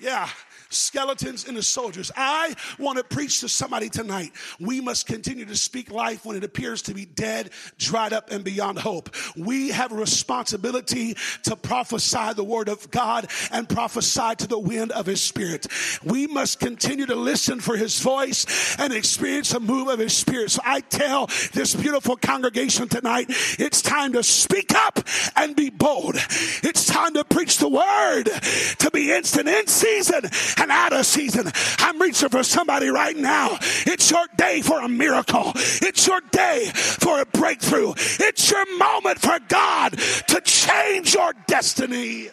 Yeah, 0.00 0.30
skeletons 0.70 1.46
and 1.46 1.54
the 1.58 1.62
soldiers. 1.62 2.10
I 2.16 2.54
want 2.78 2.96
to 2.96 3.04
preach 3.04 3.40
to 3.40 3.50
somebody 3.50 3.90
tonight. 3.90 4.32
We 4.58 4.80
must 4.80 5.06
continue 5.06 5.44
to 5.44 5.56
speak 5.56 5.90
life 5.90 6.24
when 6.24 6.36
it 6.36 6.44
appears 6.44 6.80
to 6.82 6.94
be 6.94 7.04
dead, 7.04 7.50
dried 7.76 8.14
up, 8.14 8.30
and 8.30 8.42
beyond 8.42 8.78
hope. 8.78 9.14
We 9.36 9.68
have 9.68 9.92
a 9.92 9.96
responsibility 9.96 11.18
to 11.42 11.54
prophesy 11.54 12.32
the 12.34 12.44
word 12.44 12.70
of 12.70 12.90
God 12.90 13.30
and 13.52 13.68
prophesy 13.68 14.36
to 14.38 14.46
the 14.46 14.58
wind 14.58 14.90
of 14.92 15.04
his 15.04 15.22
spirit. 15.22 15.66
We 16.02 16.26
must 16.26 16.60
continue 16.60 17.04
to 17.04 17.14
listen 17.14 17.60
for 17.60 17.76
his 17.76 18.00
voice 18.00 18.76
and 18.78 18.94
experience 18.94 19.52
a 19.52 19.60
move 19.60 19.88
of 19.88 19.98
his 19.98 20.14
spirit. 20.14 20.50
So 20.50 20.62
I 20.64 20.80
tell 20.80 21.26
this 21.52 21.74
beautiful 21.74 22.16
congregation 22.16 22.88
tonight, 22.88 23.26
it's 23.58 23.82
time 23.82 24.14
to 24.14 24.22
speak 24.22 24.74
up 24.74 24.98
and 25.36 25.54
be 25.54 25.68
bold. 25.68 26.14
It's 26.62 26.86
time 26.86 27.12
to 27.14 27.24
preach 27.24 27.58
the 27.58 27.68
word, 27.68 28.30
to 28.78 28.90
be 28.90 29.12
instant 29.12 29.46
in 29.46 29.66
season 29.66 29.89
season 29.90 30.30
and 30.58 30.70
out 30.70 30.92
of 30.92 31.04
season. 31.04 31.50
I'm 31.78 32.00
reaching 32.00 32.28
for 32.28 32.42
somebody 32.42 32.88
right 32.88 33.16
now. 33.16 33.58
It's 33.86 34.10
your 34.10 34.26
day 34.36 34.62
for 34.62 34.80
a 34.80 34.88
miracle. 34.88 35.52
It's 35.54 36.06
your 36.06 36.20
day 36.30 36.70
for 36.74 37.20
a 37.20 37.26
breakthrough. 37.26 37.92
It's 37.96 38.50
your 38.50 38.78
moment 38.78 39.18
for 39.18 39.38
God 39.48 39.98
to 40.28 40.40
change 40.42 41.14
your 41.14 41.32
destiny. 41.46 42.30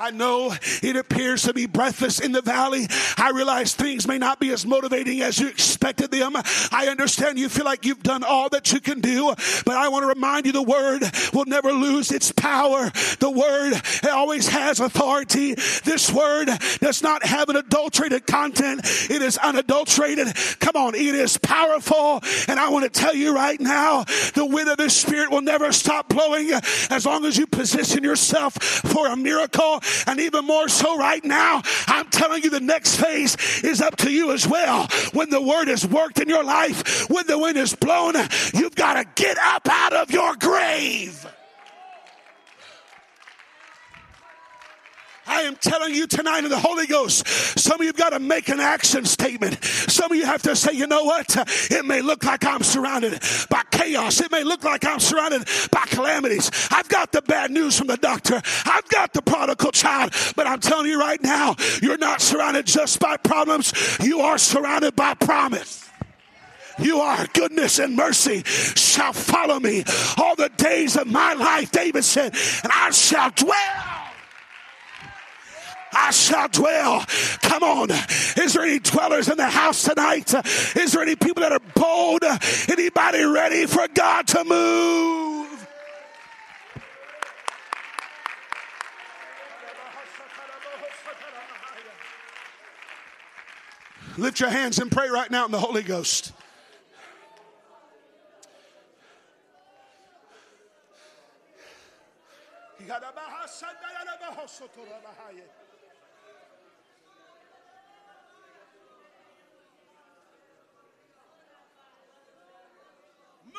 I 0.00 0.10
know 0.12 0.54
it 0.82 0.96
appears 0.96 1.42
to 1.42 1.52
be 1.52 1.66
breathless 1.66 2.20
in 2.20 2.32
the 2.32 2.40
valley. 2.40 2.86
I 3.18 3.32
realize 3.34 3.74
things 3.74 4.08
may 4.08 4.16
not 4.16 4.40
be 4.40 4.50
as 4.50 4.64
motivating 4.64 5.20
as 5.20 5.38
you 5.38 5.46
expected 5.46 6.10
them. 6.10 6.32
I 6.72 6.86
understand 6.90 7.38
you 7.38 7.50
feel 7.50 7.66
like 7.66 7.84
you've 7.84 8.02
done 8.02 8.24
all 8.24 8.48
that 8.48 8.72
you 8.72 8.80
can 8.80 9.00
do, 9.00 9.34
but 9.66 9.76
I 9.76 9.88
want 9.88 10.04
to 10.04 10.06
remind 10.06 10.46
you 10.46 10.52
the 10.52 10.62
word 10.62 11.02
will 11.34 11.44
never 11.44 11.70
lose 11.70 12.12
its 12.12 12.32
power. 12.32 12.90
The 13.18 13.30
word 13.30 13.74
always 14.10 14.48
has 14.48 14.80
authority. 14.80 15.52
This 15.84 16.10
word 16.10 16.48
does 16.80 17.02
not 17.02 17.22
have 17.22 17.50
an 17.50 17.56
adulterated 17.56 18.26
content. 18.26 18.80
It 19.10 19.20
is 19.20 19.36
unadulterated. 19.36 20.28
Come 20.60 20.76
on, 20.76 20.94
it 20.94 21.14
is 21.14 21.36
powerful. 21.36 22.22
And 22.48 22.58
I 22.58 22.70
want 22.70 22.90
to 22.90 23.00
tell 23.00 23.14
you 23.14 23.34
right 23.34 23.60
now, 23.60 24.04
the 24.34 24.46
wind 24.46 24.70
of 24.70 24.78
the 24.78 24.88
Spirit 24.88 25.30
will 25.30 25.42
never 25.42 25.72
stop 25.72 26.08
blowing 26.08 26.52
as 26.88 27.04
long 27.04 27.26
as 27.26 27.36
you 27.36 27.46
position 27.46 28.02
yourself 28.02 28.54
for 28.54 29.06
a 29.06 29.16
miracle 29.16 29.82
and 30.06 30.20
even 30.20 30.46
more 30.46 30.68
so 30.68 30.96
right 30.96 31.24
now, 31.24 31.62
I'm 31.86 32.08
telling 32.08 32.42
you 32.42 32.50
the 32.50 32.60
next 32.60 32.96
phase 32.96 33.36
is 33.62 33.80
up 33.80 33.96
to 33.96 34.10
you 34.10 34.32
as 34.32 34.46
well. 34.46 34.88
When 35.12 35.30
the 35.30 35.40
word 35.40 35.68
has 35.68 35.86
worked 35.86 36.20
in 36.20 36.28
your 36.28 36.44
life, 36.44 37.08
when 37.10 37.26
the 37.26 37.38
wind 37.38 37.56
is 37.56 37.74
blown, 37.74 38.14
you've 38.54 38.74
got 38.74 38.94
to 38.94 39.22
get 39.22 39.38
up 39.38 39.68
out 39.70 39.92
of 39.92 40.10
your 40.10 40.34
grave. 40.36 41.26
I 45.30 45.42
am 45.42 45.54
telling 45.54 45.94
you 45.94 46.08
tonight 46.08 46.42
in 46.42 46.50
the 46.50 46.58
Holy 46.58 46.88
Ghost, 46.88 47.24
some 47.56 47.80
of 47.80 47.86
you 47.86 47.92
got 47.92 48.10
to 48.10 48.18
make 48.18 48.48
an 48.48 48.58
action 48.58 49.04
statement. 49.04 49.62
Some 49.64 50.10
of 50.10 50.18
you 50.18 50.26
have 50.26 50.42
to 50.42 50.56
say, 50.56 50.72
you 50.72 50.88
know 50.88 51.04
what? 51.04 51.36
It 51.70 51.84
may 51.84 52.02
look 52.02 52.24
like 52.24 52.44
I'm 52.44 52.64
surrounded 52.64 53.22
by 53.48 53.62
chaos. 53.70 54.20
It 54.20 54.32
may 54.32 54.42
look 54.42 54.64
like 54.64 54.84
I'm 54.84 54.98
surrounded 54.98 55.44
by 55.70 55.84
calamities. 55.86 56.50
I've 56.72 56.88
got 56.88 57.12
the 57.12 57.22
bad 57.22 57.52
news 57.52 57.78
from 57.78 57.86
the 57.86 57.96
doctor. 57.96 58.42
I've 58.66 58.88
got 58.88 59.12
the 59.12 59.22
prodigal 59.22 59.70
child. 59.70 60.12
But 60.34 60.48
I'm 60.48 60.58
telling 60.58 60.86
you 60.86 60.98
right 60.98 61.22
now, 61.22 61.54
you're 61.80 61.96
not 61.96 62.20
surrounded 62.20 62.66
just 62.66 62.98
by 62.98 63.16
problems. 63.16 63.72
You 64.02 64.20
are 64.22 64.36
surrounded 64.36 64.96
by 64.96 65.14
promise. 65.14 65.88
You 66.80 66.98
are 66.98 67.24
goodness 67.34 67.78
and 67.78 67.94
mercy 67.94 68.42
shall 68.42 69.12
follow 69.12 69.60
me 69.60 69.84
all 70.16 70.34
the 70.34 70.50
days 70.56 70.96
of 70.96 71.06
my 71.06 71.34
life, 71.34 71.70
David 71.70 72.02
said, 72.02 72.34
and 72.64 72.72
I 72.72 72.90
shall 72.90 73.30
dwell 73.30 73.89
I 75.92 76.10
shall 76.10 76.48
dwell. 76.48 77.04
Come 77.42 77.62
on. 77.62 77.90
Is 77.90 78.52
there 78.54 78.62
any 78.62 78.78
dwellers 78.78 79.28
in 79.28 79.36
the 79.36 79.48
house 79.48 79.84
tonight? 79.84 80.32
Is 80.76 80.92
there 80.92 81.02
any 81.02 81.16
people 81.16 81.42
that 81.42 81.52
are 81.52 81.60
bold? 81.74 82.22
Anybody 82.70 83.24
ready 83.24 83.66
for 83.66 83.86
God 83.92 84.26
to 84.28 84.44
move? 84.44 85.68
Lift 94.16 94.40
your 94.40 94.50
hands 94.50 94.78
and 94.78 94.90
pray 94.90 95.08
right 95.08 95.30
now 95.30 95.46
in 95.46 95.50
the 95.50 95.58
Holy 95.58 95.82
Ghost. 95.82 96.32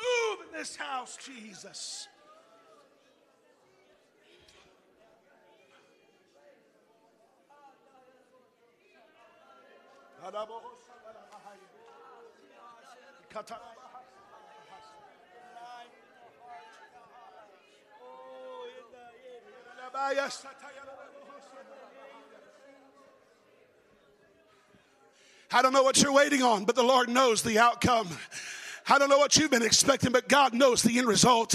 Move 0.02 0.46
in 0.46 0.58
this 0.58 0.76
house, 0.76 1.16
Jesus. 1.24 2.08
I 25.54 25.60
don't 25.60 25.72
know 25.74 25.82
what 25.82 26.00
you're 26.00 26.12
waiting 26.12 26.42
on, 26.42 26.64
but 26.64 26.76
the 26.76 26.82
Lord 26.82 27.08
knows 27.08 27.42
the 27.42 27.58
outcome. 27.58 28.08
I 28.88 28.98
don't 28.98 29.08
know 29.08 29.18
what 29.18 29.36
you've 29.36 29.50
been 29.50 29.62
expecting, 29.62 30.12
but 30.12 30.28
God 30.28 30.54
knows 30.54 30.82
the 30.82 30.98
end 30.98 31.06
result. 31.06 31.54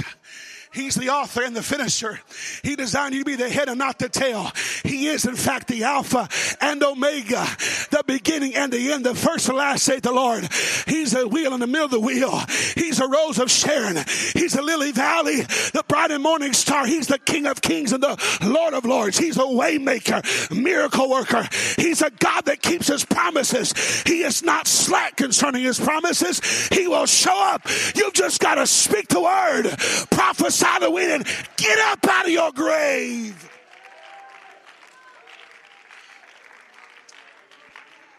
He's 0.74 0.96
the 0.96 1.10
author 1.10 1.44
and 1.44 1.56
the 1.56 1.64
finisher. 1.64 2.20
He 2.64 2.76
designed 2.76 3.14
you 3.14 3.22
to 3.22 3.26
be 3.26 3.36
the 3.36 3.50
head 3.50 3.70
and 3.70 3.78
not 3.78 4.00
the 4.00 4.10
tail. 4.10 4.52
He 4.84 5.08
is, 5.08 5.26
in 5.26 5.36
fact, 5.36 5.68
the 5.68 5.84
Alpha 5.84 6.28
and 6.62 6.84
Omega, 6.84 7.46
the 7.90 8.04
beginning 8.06 8.56
and 8.56 8.72
the 8.72 8.92
end, 8.92 9.06
the 9.06 9.16
first 9.16 9.48
and 9.48 9.58
last, 9.58 9.84
say 9.84 10.00
the 10.00 10.12
Lord. 10.12 10.48
He's 10.88 11.12
the 11.12 11.28
wheel 11.28 11.54
in 11.54 11.60
the 11.60 11.68
middle 11.68 11.86
of 11.86 11.92
the 11.92 12.00
wheel. 12.00 12.42
He's 12.76 13.00
a 13.00 13.08
rose 13.08 13.40
of 13.40 13.50
Sharon. 13.50 13.98
He's 14.34 14.56
a 14.56 14.62
lily 14.62 14.92
valley, 14.92 15.42
the 15.42 15.84
bright 15.88 16.12
and 16.12 16.22
morning 16.22 16.54
star. 16.54 16.86
He's 16.86 17.08
the 17.08 17.20
King 17.20 17.46
of 17.48 17.62
kings 17.62 17.94
and 17.94 18.04
the 18.04 18.40
Lord 18.44 18.74
of 18.74 18.86
lords. 18.86 19.18
He's 19.18 19.38
a 19.38 19.42
waymaker, 19.42 20.52
miracle 20.52 21.10
worker. 21.10 21.48
He's 21.78 22.02
a 22.02 22.12
God 22.12 22.46
that 22.46 22.62
keeps 22.62 22.88
his 22.88 23.06
promises. 23.06 23.74
He 24.04 24.24
is 24.24 24.44
not 24.44 24.68
slack 24.68 25.18
concerning 25.18 25.64
his 25.64 25.80
promises. 25.80 26.68
He 26.68 26.88
will 26.88 27.06
show 27.06 27.54
up. 27.54 27.64
You've 27.96 28.14
just 28.14 28.42
got 28.42 28.56
to 28.56 28.68
speak 28.68 29.08
the 29.10 29.22
word, 29.22 29.76
prophesy 30.10 30.57
the 30.88 30.92
wind 30.92 31.12
and 31.12 31.26
get 31.58 31.80
up 31.80 32.00
out 32.08 32.26
of 32.26 32.32
your 32.32 32.52
grave. 32.52 33.50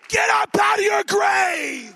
Get 0.08 0.28
up 0.30 0.50
out 0.60 0.78
of 0.78 0.84
your 0.84 1.04
grave. 1.04 1.94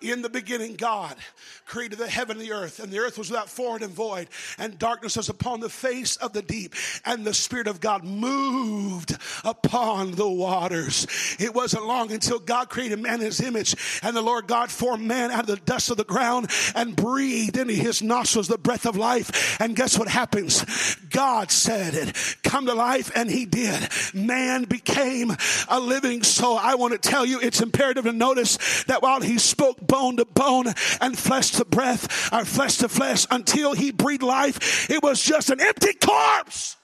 In 0.00 0.22
the 0.22 0.28
beginning, 0.28 0.74
God 0.74 1.16
created 1.64 1.98
the 1.98 2.08
heaven 2.08 2.38
and 2.38 2.46
the 2.46 2.52
earth, 2.52 2.78
and 2.78 2.92
the 2.92 2.98
earth 2.98 3.18
was 3.18 3.30
without 3.30 3.48
form 3.48 3.82
and 3.82 3.92
void, 3.92 4.28
and 4.58 4.78
darkness 4.78 5.16
was 5.16 5.28
upon 5.28 5.60
the 5.60 5.68
face 5.68 6.16
of 6.16 6.32
the 6.32 6.42
deep, 6.42 6.74
and 7.04 7.24
the 7.24 7.34
Spirit 7.34 7.66
of 7.66 7.80
God 7.80 8.04
moved 8.04 9.16
upon 9.44 10.12
the 10.12 10.28
waters. 10.28 11.06
It 11.38 11.54
wasn't 11.54 11.86
long 11.86 12.12
until 12.12 12.38
God 12.38 12.68
created 12.68 13.00
man 13.00 13.20
in 13.20 13.26
his 13.26 13.40
image, 13.40 13.74
and 14.02 14.16
the 14.16 14.22
Lord 14.22 14.46
God 14.46 14.70
formed 14.70 15.06
man 15.06 15.30
out 15.30 15.40
of 15.40 15.46
the 15.46 15.56
dust 15.56 15.90
of 15.90 15.96
the 15.96 16.04
ground 16.04 16.50
and 16.74 16.94
breathed 16.94 17.56
into 17.56 17.74
his 17.74 18.02
nostrils 18.02 18.48
the 18.48 18.58
breath 18.58 18.86
of 18.86 18.96
life. 18.96 19.60
And 19.60 19.76
guess 19.76 19.98
what 19.98 20.08
happens? 20.08 20.64
God 21.10 21.50
said 21.50 21.94
it, 21.94 22.36
come 22.42 22.66
to 22.66 22.74
life, 22.74 23.10
and 23.14 23.30
he 23.30 23.46
did. 23.46 23.88
Man 24.12 24.64
became 24.64 25.32
a 25.68 25.80
living 25.80 26.22
soul. 26.22 26.58
I 26.58 26.74
want 26.74 26.92
to 26.92 26.98
tell 26.98 27.24
you, 27.24 27.40
it's 27.40 27.60
imperative 27.60 28.04
to 28.04 28.12
notice 28.12 28.84
that 28.84 29.02
while 29.02 29.20
he 29.20 29.38
spoke 29.38 29.80
bone 29.80 30.16
to 30.18 30.24
bone 30.24 30.66
and 31.00 31.18
flesh 31.18 31.52
to 31.52 31.63
breath, 31.70 32.32
our 32.32 32.44
flesh 32.44 32.78
to 32.78 32.88
flesh, 32.88 33.26
until 33.30 33.74
he 33.74 33.90
breathed 33.90 34.22
life, 34.22 34.90
it 34.90 35.02
was 35.02 35.22
just 35.22 35.50
an 35.50 35.60
empty 35.60 35.92
corpse. 35.94 36.76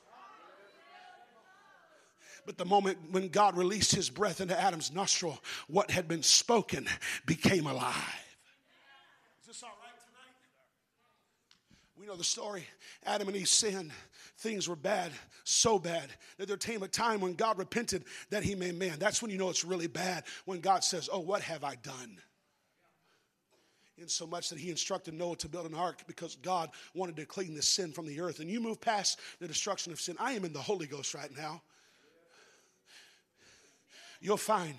But 2.47 2.59
the 2.59 2.65
moment 2.65 2.99
when 3.13 3.29
God 3.29 3.57
released 3.57 3.95
his 3.95 4.11
breath 4.11 4.41
into 4.41 4.59
Adam's 4.61 4.93
nostril, 4.93 5.39
what 5.69 5.91
had 5.91 6.09
been 6.09 6.23
spoken 6.25 6.89
became 7.25 7.67
alive. 7.67 7.95
Is 9.43 9.47
this 9.47 9.63
all 9.63 9.71
right 9.81 9.93
tonight? 10.05 10.35
We 11.97 12.07
know 12.07 12.17
the 12.17 12.25
story. 12.25 12.67
Adam 13.07 13.29
and 13.29 13.37
Eve 13.37 13.49
sinned. 13.49 13.93
Things 14.39 14.69
were 14.69 14.75
bad, 14.75 15.13
so 15.45 15.79
bad 15.79 16.09
that 16.39 16.49
there 16.49 16.57
came 16.57 16.83
a 16.83 16.89
time 16.89 17.21
when 17.21 17.35
God 17.35 17.59
repented 17.59 18.05
that 18.31 18.43
he 18.43 18.55
made 18.55 18.75
man. 18.75 18.99
That's 18.99 19.21
when 19.21 19.31
you 19.31 19.39
know 19.39 19.51
it's 19.51 19.65
really 19.65 19.87
bad, 19.87 20.25
when 20.47 20.61
God 20.61 20.83
says, 20.83 21.11
Oh, 21.13 21.21
what 21.21 21.43
have 21.43 21.63
I 21.63 21.77
done? 21.77 22.17
In 24.01 24.09
so 24.09 24.27
much 24.27 24.49
that 24.49 24.59
he 24.59 24.71
instructed 24.71 25.15
Noah 25.15 25.37
to 25.37 25.49
build 25.49 25.67
an 25.67 25.75
ark 25.75 26.03
because 26.07 26.37
God 26.37 26.71
wanted 26.95 27.17
to 27.17 27.27
clean 27.27 27.55
the 27.55 27.63
sin 27.63 27.93
from 27.93 28.07
the 28.07 28.21
earth. 28.21 28.41
And 28.41 28.51
you 28.51 28.61
move 28.61 28.81
past 28.81 29.21
the 29.39 29.49
destruction 29.49 29.93
of 29.93 30.01
sin. 30.01 30.17
I 30.19 30.33
am 30.33 30.45
in 30.45 30.53
the 30.53 30.61
Holy 30.61 30.87
Ghost 30.87 31.15
right 31.15 31.31
now. 31.37 31.63
You'll 34.21 34.37
find 34.37 34.75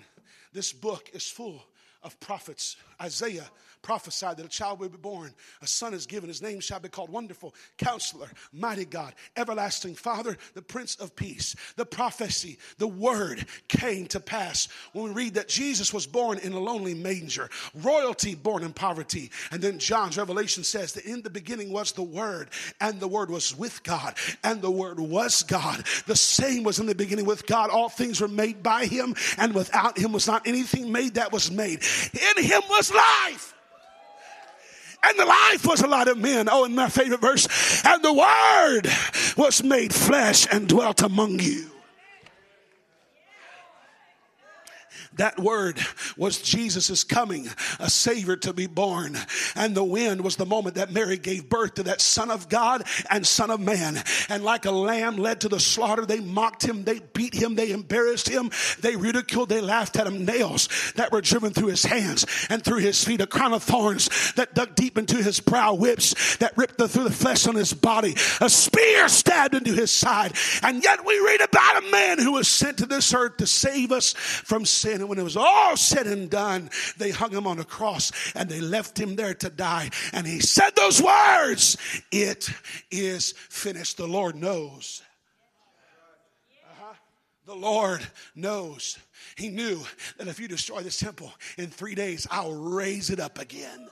this 0.52 0.72
book 0.72 1.10
is 1.12 1.26
full 1.26 1.62
of 2.02 2.18
prophets. 2.20 2.76
Isaiah 3.00 3.48
prophesied 3.82 4.36
that 4.36 4.46
a 4.46 4.48
child 4.48 4.80
will 4.80 4.88
be 4.88 4.96
born, 4.96 5.32
a 5.60 5.66
son 5.66 5.94
is 5.94 6.06
given, 6.06 6.28
his 6.28 6.42
name 6.42 6.60
shall 6.60 6.80
be 6.80 6.88
called 6.88 7.10
Wonderful, 7.10 7.54
Counselor, 7.76 8.28
Mighty 8.52 8.84
God, 8.84 9.14
Everlasting 9.36 9.94
Father, 9.94 10.36
the 10.54 10.62
Prince 10.62 10.96
of 10.96 11.14
Peace. 11.16 11.54
The 11.76 11.86
prophecy, 11.86 12.58
the 12.78 12.88
word 12.88 13.46
came 13.68 14.06
to 14.08 14.20
pass 14.20 14.68
when 14.92 15.04
we 15.04 15.10
read 15.10 15.34
that 15.34 15.48
Jesus 15.48 15.92
was 15.92 16.06
born 16.06 16.38
in 16.38 16.52
a 16.52 16.58
lonely 16.58 16.94
manger, 16.94 17.50
royalty 17.74 18.34
born 18.34 18.62
in 18.62 18.72
poverty. 18.72 19.30
And 19.50 19.60
then 19.60 19.78
John's 19.78 20.16
revelation 20.16 20.64
says 20.64 20.92
that 20.92 21.04
in 21.04 21.22
the 21.22 21.30
beginning 21.30 21.72
was 21.72 21.92
the 21.92 22.02
Word, 22.02 22.50
and 22.80 23.00
the 23.00 23.08
Word 23.08 23.30
was 23.30 23.56
with 23.56 23.82
God, 23.82 24.14
and 24.44 24.62
the 24.62 24.70
Word 24.70 25.00
was 25.00 25.42
God. 25.42 25.84
The 26.06 26.16
same 26.16 26.62
was 26.62 26.78
in 26.78 26.86
the 26.86 26.94
beginning 26.94 27.26
with 27.26 27.46
God. 27.46 27.70
All 27.70 27.88
things 27.88 28.20
were 28.20 28.28
made 28.28 28.62
by 28.62 28.86
Him, 28.86 29.14
and 29.38 29.54
without 29.54 29.98
Him 29.98 30.12
was 30.12 30.26
not 30.26 30.46
anything 30.46 30.92
made 30.92 31.14
that 31.14 31.32
was 31.32 31.50
made. 31.50 31.82
In 32.36 32.44
Him 32.44 32.62
was 32.68 32.92
life 32.92 33.54
and 35.04 35.18
the 35.18 35.24
life 35.24 35.66
was 35.66 35.80
a 35.80 35.86
lot 35.86 36.08
of 36.08 36.18
men. 36.18 36.48
Oh, 36.50 36.64
and 36.64 36.74
my 36.74 36.88
favorite 36.88 37.20
verse, 37.20 37.46
and 37.84 38.02
the 38.02 38.12
word 38.12 38.88
was 39.36 39.62
made 39.62 39.94
flesh 39.94 40.46
and 40.50 40.68
dwelt 40.68 41.02
among 41.02 41.40
you. 41.40 41.70
That 45.16 45.38
word 45.38 45.78
was 46.16 46.40
Jesus' 46.40 47.04
coming, 47.04 47.48
a 47.78 47.90
Savior 47.90 48.36
to 48.36 48.52
be 48.52 48.66
born. 48.66 49.18
And 49.54 49.74
the 49.74 49.84
wind 49.84 50.22
was 50.22 50.36
the 50.36 50.46
moment 50.46 50.76
that 50.76 50.92
Mary 50.92 51.18
gave 51.18 51.48
birth 51.48 51.74
to 51.74 51.82
that 51.84 52.00
Son 52.00 52.30
of 52.30 52.48
God 52.48 52.84
and 53.10 53.26
Son 53.26 53.50
of 53.50 53.60
Man. 53.60 54.02
And 54.28 54.42
like 54.42 54.64
a 54.64 54.70
lamb 54.70 55.16
led 55.16 55.42
to 55.42 55.48
the 55.48 55.60
slaughter, 55.60 56.06
they 56.06 56.20
mocked 56.20 56.64
him, 56.64 56.84
they 56.84 57.00
beat 57.12 57.34
him, 57.34 57.54
they 57.54 57.70
embarrassed 57.70 58.28
him, 58.28 58.50
they 58.80 58.96
ridiculed, 58.96 59.48
they 59.48 59.60
laughed 59.60 59.96
at 59.96 60.06
him. 60.06 60.24
Nails 60.24 60.68
that 60.96 61.10
were 61.10 61.20
driven 61.20 61.52
through 61.52 61.68
his 61.68 61.84
hands 61.84 62.26
and 62.48 62.62
through 62.62 62.78
his 62.78 63.02
feet, 63.02 63.20
a 63.20 63.26
crown 63.26 63.52
of 63.52 63.62
thorns 63.62 64.32
that 64.34 64.54
dug 64.54 64.74
deep 64.74 64.96
into 64.96 65.16
his 65.16 65.40
brow, 65.40 65.74
whips 65.74 66.36
that 66.36 66.56
ripped 66.56 66.78
through 66.78 67.04
the 67.04 67.10
flesh 67.10 67.46
on 67.46 67.54
his 67.54 67.72
body, 67.72 68.14
a 68.40 68.48
spear 68.48 69.08
stabbed 69.08 69.54
into 69.54 69.72
his 69.72 69.90
side. 69.90 70.32
And 70.62 70.82
yet 70.82 71.04
we 71.04 71.18
read 71.18 71.40
about 71.40 71.82
a 71.82 71.90
man 71.90 72.18
who 72.18 72.32
was 72.32 72.48
sent 72.48 72.78
to 72.78 72.86
this 72.86 73.12
earth 73.14 73.38
to 73.38 73.46
save 73.46 73.92
us 73.92 74.12
from 74.12 74.64
sin. 74.64 75.01
And 75.02 75.08
when 75.08 75.18
it 75.18 75.24
was 75.24 75.36
all 75.36 75.76
said 75.76 76.06
and 76.06 76.30
done, 76.30 76.70
they 76.96 77.10
hung 77.10 77.32
him 77.32 77.44
on 77.44 77.58
a 77.58 77.64
cross 77.64 78.12
and 78.36 78.48
they 78.48 78.60
left 78.60 78.96
him 78.96 79.16
there 79.16 79.34
to 79.34 79.50
die. 79.50 79.90
And 80.12 80.24
he 80.24 80.38
said 80.38 80.76
those 80.76 81.02
words 81.02 81.76
It 82.12 82.48
is 82.92 83.32
finished. 83.32 83.96
The 83.96 84.06
Lord 84.06 84.36
knows. 84.36 85.02
Uh-huh. 86.70 86.94
The 87.46 87.56
Lord 87.56 88.06
knows. 88.36 88.96
He 89.36 89.48
knew 89.48 89.80
that 90.18 90.28
if 90.28 90.38
you 90.38 90.46
destroy 90.46 90.82
this 90.82 91.00
temple 91.00 91.32
in 91.58 91.66
three 91.66 91.96
days, 91.96 92.28
I'll 92.30 92.54
raise 92.54 93.10
it 93.10 93.18
up 93.18 93.40
again. 93.40 93.88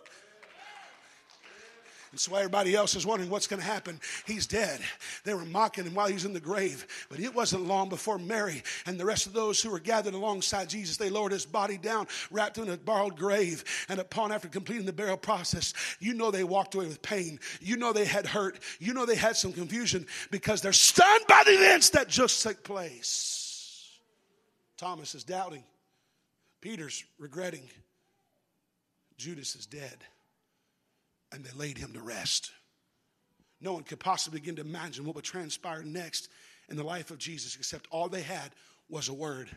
And 2.11 2.18
so 2.18 2.35
everybody 2.35 2.75
else 2.75 2.96
is 2.96 3.07
wondering 3.07 3.31
what's 3.31 3.46
going 3.46 3.61
to 3.61 3.66
happen. 3.66 4.01
He's 4.27 4.46
dead. 4.46 4.81
They 5.23 5.33
were 5.33 5.44
mocking 5.44 5.85
him 5.85 5.94
while 5.94 6.09
he's 6.09 6.25
in 6.25 6.33
the 6.33 6.40
grave. 6.40 6.87
But 7.09 7.20
it 7.20 7.33
wasn't 7.33 7.66
long 7.66 7.88
before 7.88 8.18
Mary 8.18 8.64
and 8.87 8.99
the 8.99 9.05
rest 9.05 9.27
of 9.27 9.33
those 9.33 9.61
who 9.61 9.70
were 9.70 9.79
gathered 9.79 10.14
alongside 10.14 10.68
Jesus, 10.68 10.96
they 10.96 11.09
lowered 11.09 11.31
his 11.31 11.46
body 11.46 11.79
down, 11.79 12.09
wrapped 12.33 12.59
him 12.59 12.64
in 12.64 12.70
a 12.70 12.77
borrowed 12.77 13.16
grave. 13.16 13.62
And 13.88 14.01
upon 14.01 14.33
after 14.33 14.49
completing 14.49 14.87
the 14.87 14.92
burial 14.92 15.16
process, 15.16 15.73
you 16.01 16.14
know 16.14 16.33
they 16.33 16.42
walked 16.42 16.75
away 16.75 16.87
with 16.87 17.01
pain. 17.01 17.38
You 17.61 17.77
know 17.77 17.92
they 17.92 18.05
had 18.05 18.27
hurt. 18.27 18.59
You 18.81 18.92
know 18.92 19.07
they 19.07 19.14
had 19.14 19.37
some 19.37 19.53
confusion 19.53 20.07
because 20.33 20.62
they're 20.62 20.73
stunned 20.73 21.27
by 21.29 21.42
the 21.46 21.53
events 21.53 21.90
that 21.90 22.09
just 22.09 22.42
took 22.42 22.64
place. 22.64 23.99
Thomas 24.77 25.14
is 25.14 25.23
doubting. 25.23 25.62
Peter's 26.61 27.05
regretting. 27.18 27.68
Judas 29.16 29.55
is 29.55 29.66
dead 29.66 29.99
and 31.33 31.45
they 31.45 31.57
laid 31.57 31.79
him 31.79 31.93
to 31.93 32.01
rest. 32.01 32.51
No 33.61 33.75
one 33.75 33.83
could 33.83 34.01
possibly 34.01 34.40
begin 34.40 34.57
to 34.57 34.62
imagine 34.62 35.05
what 35.05 35.14
would 35.16 35.25
transpire 35.25 35.83
next 35.83 36.29
in 36.69 36.77
the 36.77 36.83
life 36.83 37.11
of 37.11 37.19
Jesus, 37.19 37.57
except 37.57 37.87
all 37.90 38.09
they 38.09 38.23
had 38.23 38.51
was 38.88 39.09
a 39.09 39.14
word 39.14 39.51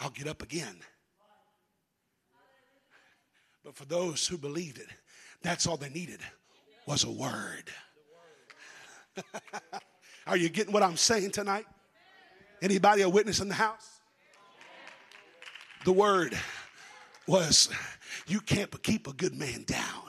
I'll 0.00 0.10
get 0.10 0.26
up 0.26 0.42
again. 0.42 0.76
But 3.64 3.76
for 3.76 3.84
those 3.84 4.26
who 4.26 4.38
believed 4.38 4.78
it, 4.78 4.86
that's 5.42 5.66
all 5.66 5.76
they 5.76 5.88
needed 5.88 6.20
was 6.86 7.04
a 7.04 7.10
word. 7.10 7.64
Are 10.26 10.36
you 10.36 10.48
getting 10.48 10.72
what 10.72 10.82
I'm 10.82 10.96
saying 10.96 11.32
tonight? 11.32 11.66
Anybody 12.62 13.02
a 13.02 13.08
witness 13.08 13.40
in 13.40 13.48
the 13.48 13.54
house? 13.54 14.00
The 15.84 15.92
word 15.92 16.38
was 17.26 17.68
you 18.26 18.40
can't 18.40 18.82
keep 18.82 19.06
a 19.06 19.12
good 19.12 19.34
man 19.34 19.64
down. 19.64 20.07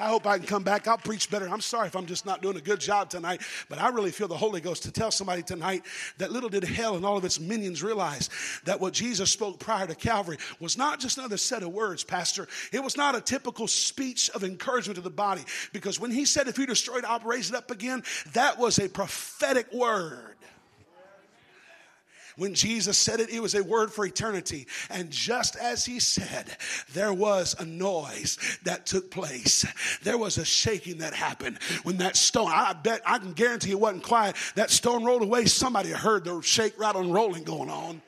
I 0.00 0.08
hope 0.08 0.26
I 0.26 0.38
can 0.38 0.46
come 0.46 0.62
back. 0.62 0.88
I'll 0.88 0.96
preach 0.96 1.30
better. 1.30 1.46
I'm 1.48 1.60
sorry 1.60 1.86
if 1.86 1.94
I'm 1.94 2.06
just 2.06 2.24
not 2.24 2.40
doing 2.40 2.56
a 2.56 2.60
good 2.60 2.80
job 2.80 3.10
tonight, 3.10 3.42
but 3.68 3.78
I 3.78 3.88
really 3.88 4.10
feel 4.10 4.28
the 4.28 4.36
Holy 4.36 4.60
Ghost 4.60 4.84
to 4.84 4.90
tell 4.90 5.10
somebody 5.10 5.42
tonight 5.42 5.84
that 6.16 6.32
little 6.32 6.48
did 6.48 6.64
hell 6.64 6.96
and 6.96 7.04
all 7.04 7.18
of 7.18 7.24
its 7.24 7.38
minions 7.38 7.82
realize 7.82 8.30
that 8.64 8.80
what 8.80 8.94
Jesus 8.94 9.30
spoke 9.30 9.58
prior 9.58 9.86
to 9.86 9.94
Calvary 9.94 10.38
was 10.58 10.78
not 10.78 11.00
just 11.00 11.18
another 11.18 11.36
set 11.36 11.62
of 11.62 11.68
words, 11.68 12.02
Pastor. 12.02 12.48
It 12.72 12.82
was 12.82 12.96
not 12.96 13.14
a 13.14 13.20
typical 13.20 13.68
speech 13.68 14.30
of 14.30 14.42
encouragement 14.42 14.96
to 14.96 15.02
the 15.02 15.10
body 15.10 15.42
because 15.72 16.00
when 16.00 16.10
he 16.10 16.24
said, 16.24 16.48
If 16.48 16.58
you 16.58 16.66
destroy 16.66 16.98
it, 16.98 17.04
I'll 17.04 17.20
raise 17.20 17.50
it 17.50 17.56
up 17.56 17.70
again, 17.70 18.02
that 18.32 18.58
was 18.58 18.78
a 18.78 18.88
prophetic 18.88 19.70
word. 19.72 20.36
When 22.36 22.54
Jesus 22.54 22.98
said 22.98 23.20
it, 23.20 23.30
it 23.30 23.40
was 23.40 23.54
a 23.54 23.62
word 23.62 23.92
for 23.92 24.04
eternity. 24.04 24.66
And 24.88 25.10
just 25.10 25.56
as 25.56 25.84
he 25.84 26.00
said, 26.00 26.56
there 26.92 27.12
was 27.12 27.54
a 27.58 27.64
noise 27.64 28.38
that 28.64 28.86
took 28.86 29.10
place. 29.10 29.66
There 30.02 30.18
was 30.18 30.38
a 30.38 30.44
shaking 30.44 30.98
that 30.98 31.14
happened 31.14 31.58
when 31.82 31.98
that 31.98 32.16
stone, 32.16 32.50
I 32.52 32.72
bet, 32.72 33.02
I 33.04 33.18
can 33.18 33.32
guarantee 33.32 33.70
it 33.70 33.80
wasn't 33.80 34.04
quiet. 34.04 34.36
That 34.54 34.70
stone 34.70 35.04
rolled 35.04 35.22
away. 35.22 35.46
Somebody 35.46 35.90
heard 35.90 36.24
the 36.24 36.40
shake, 36.40 36.78
rattle, 36.78 37.02
and 37.02 37.12
rolling 37.12 37.44
going 37.44 37.70
on. 37.70 38.02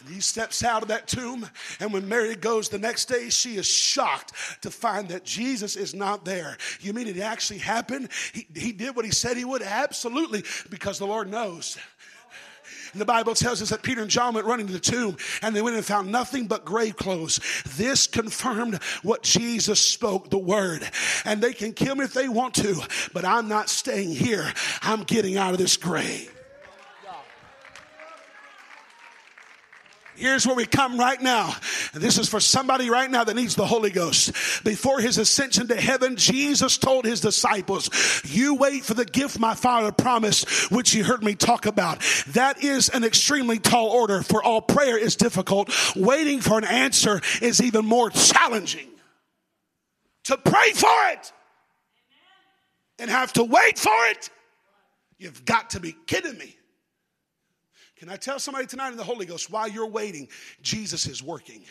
And 0.00 0.14
he 0.14 0.20
steps 0.20 0.62
out 0.62 0.82
of 0.82 0.88
that 0.88 1.06
tomb. 1.06 1.48
And 1.80 1.92
when 1.92 2.08
Mary 2.08 2.34
goes 2.34 2.68
the 2.68 2.78
next 2.78 3.06
day, 3.06 3.30
she 3.30 3.56
is 3.56 3.66
shocked 3.66 4.32
to 4.62 4.70
find 4.70 5.08
that 5.08 5.24
Jesus 5.24 5.76
is 5.76 5.94
not 5.94 6.24
there. 6.24 6.56
You 6.80 6.92
mean 6.92 7.08
it 7.08 7.18
actually 7.18 7.58
happened? 7.58 8.08
He, 8.32 8.46
he 8.54 8.72
did 8.72 8.96
what 8.96 9.04
he 9.04 9.10
said 9.10 9.36
he 9.36 9.44
would? 9.44 9.62
Absolutely, 9.62 10.44
because 10.70 10.98
the 10.98 11.06
Lord 11.06 11.28
knows. 11.30 11.76
And 12.92 13.00
the 13.00 13.06
Bible 13.06 13.34
tells 13.34 13.62
us 13.62 13.70
that 13.70 13.82
Peter 13.82 14.02
and 14.02 14.10
John 14.10 14.34
went 14.34 14.46
running 14.46 14.66
to 14.66 14.72
the 14.72 14.78
tomb 14.78 15.16
and 15.42 15.54
they 15.54 15.62
went 15.62 15.76
and 15.76 15.84
found 15.84 16.10
nothing 16.10 16.46
but 16.46 16.64
grave 16.64 16.96
clothes. 16.96 17.40
This 17.76 18.06
confirmed 18.06 18.82
what 19.02 19.22
Jesus 19.22 19.80
spoke, 19.80 20.30
the 20.30 20.38
word. 20.38 20.88
And 21.24 21.42
they 21.42 21.52
can 21.52 21.72
kill 21.72 21.94
me 21.94 22.04
if 22.04 22.14
they 22.14 22.28
want 22.28 22.54
to, 22.54 22.80
but 23.12 23.24
I'm 23.24 23.48
not 23.48 23.68
staying 23.68 24.10
here. 24.10 24.52
I'm 24.82 25.02
getting 25.02 25.36
out 25.36 25.52
of 25.52 25.58
this 25.58 25.76
grave. 25.76 26.37
Here's 30.18 30.44
where 30.44 30.56
we 30.56 30.66
come 30.66 30.98
right 30.98 31.20
now. 31.22 31.54
And 31.94 32.02
this 32.02 32.18
is 32.18 32.28
for 32.28 32.40
somebody 32.40 32.90
right 32.90 33.08
now 33.08 33.22
that 33.22 33.36
needs 33.36 33.54
the 33.54 33.66
Holy 33.66 33.90
Ghost. 33.90 34.64
Before 34.64 34.98
his 34.98 35.16
ascension 35.16 35.68
to 35.68 35.76
heaven, 35.76 36.16
Jesus 36.16 36.76
told 36.76 37.04
his 37.04 37.20
disciples, 37.20 37.88
You 38.24 38.56
wait 38.56 38.84
for 38.84 38.94
the 38.94 39.04
gift 39.04 39.38
my 39.38 39.54
Father 39.54 39.92
promised, 39.92 40.72
which 40.72 40.92
you 40.92 41.04
heard 41.04 41.22
me 41.22 41.36
talk 41.36 41.66
about. 41.66 42.00
That 42.32 42.64
is 42.64 42.88
an 42.88 43.04
extremely 43.04 43.60
tall 43.60 43.90
order, 43.90 44.22
for 44.22 44.42
all 44.42 44.60
prayer 44.60 44.98
is 44.98 45.14
difficult. 45.14 45.70
Waiting 45.94 46.40
for 46.40 46.58
an 46.58 46.64
answer 46.64 47.20
is 47.40 47.62
even 47.62 47.86
more 47.86 48.10
challenging. 48.10 48.88
To 50.24 50.36
pray 50.36 50.72
for 50.72 51.10
it 51.12 51.32
and 52.98 53.08
have 53.08 53.32
to 53.34 53.44
wait 53.44 53.78
for 53.78 54.06
it, 54.08 54.30
you've 55.16 55.44
got 55.44 55.70
to 55.70 55.80
be 55.80 55.94
kidding 56.06 56.36
me. 56.36 56.57
Can 57.98 58.08
I 58.08 58.16
tell 58.16 58.38
somebody 58.38 58.66
tonight 58.66 58.90
in 58.90 58.96
the 58.96 59.02
Holy 59.02 59.26
Ghost 59.26 59.50
while 59.50 59.66
you're 59.66 59.88
waiting, 59.88 60.28
Jesus 60.62 61.06
is 61.06 61.20
working? 61.20 61.62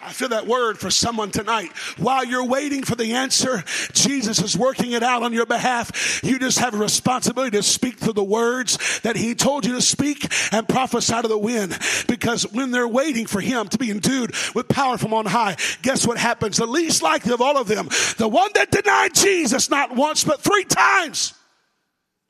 I 0.00 0.12
feel 0.12 0.28
that 0.28 0.46
word 0.46 0.78
for 0.78 0.90
someone 0.90 1.32
tonight. 1.32 1.76
While 1.96 2.24
you're 2.24 2.46
waiting 2.46 2.84
for 2.84 2.94
the 2.94 3.14
answer, 3.14 3.64
Jesus 3.92 4.40
is 4.40 4.56
working 4.56 4.92
it 4.92 5.02
out 5.02 5.24
on 5.24 5.32
your 5.32 5.44
behalf. 5.44 6.22
You 6.22 6.38
just 6.38 6.60
have 6.60 6.72
a 6.72 6.78
responsibility 6.78 7.56
to 7.56 7.64
speak 7.64 7.98
through 7.98 8.12
the 8.12 8.22
words 8.22 9.00
that 9.00 9.16
He 9.16 9.34
told 9.34 9.66
you 9.66 9.74
to 9.74 9.82
speak 9.82 10.32
and 10.52 10.68
prophesy 10.68 11.20
to 11.20 11.26
the 11.26 11.36
wind. 11.36 11.76
Because 12.06 12.44
when 12.52 12.70
they're 12.70 12.86
waiting 12.86 13.26
for 13.26 13.40
Him 13.40 13.66
to 13.70 13.76
be 13.76 13.90
endued 13.90 14.36
with 14.54 14.68
power 14.68 14.98
from 14.98 15.12
on 15.12 15.26
high, 15.26 15.56
guess 15.82 16.06
what 16.06 16.16
happens? 16.16 16.58
The 16.58 16.66
least 16.66 17.02
likely 17.02 17.32
of 17.32 17.40
all 17.40 17.58
of 17.58 17.66
them, 17.66 17.88
the 18.18 18.28
one 18.28 18.50
that 18.54 18.70
denied 18.70 19.14
Jesus 19.14 19.68
not 19.68 19.96
once 19.96 20.22
but 20.22 20.40
three 20.40 20.64
times 20.64 21.34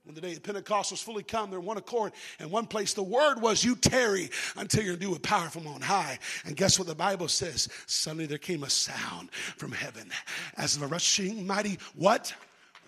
when 0.09 0.15
the 0.15 0.23
day 0.23 0.33
of 0.33 0.43
Pentecost 0.43 0.91
was 0.91 1.03
fully 1.03 1.23
come, 1.23 1.51
they're 1.51 1.61
one 1.61 1.77
accord 1.77 2.15
in 2.41 2.49
one 2.49 2.65
place. 2.67 2.95
The 2.95 3.03
word 3.03 3.43
was, 3.43 3.63
You 3.63 3.77
tarry 3.77 4.31
until 4.57 4.83
you're 4.83 4.95
endued 4.95 5.11
with 5.11 5.23
power 5.23 5.51
from 5.51 5.67
on 5.67 5.83
high. 5.83 6.19
And 6.47 6.57
guess 6.57 6.79
what 6.79 6.89
the 6.89 6.95
Bible 6.95 7.29
says? 7.29 7.69
Suddenly 7.85 8.25
there 8.25 8.39
came 8.39 8.63
a 8.63 8.71
sound 8.71 9.31
from 9.33 9.71
heaven 9.71 10.11
as 10.57 10.77
of 10.77 10.83
a 10.83 10.87
rushing 10.87 11.47
mighty 11.47 11.79
what? 11.95 12.33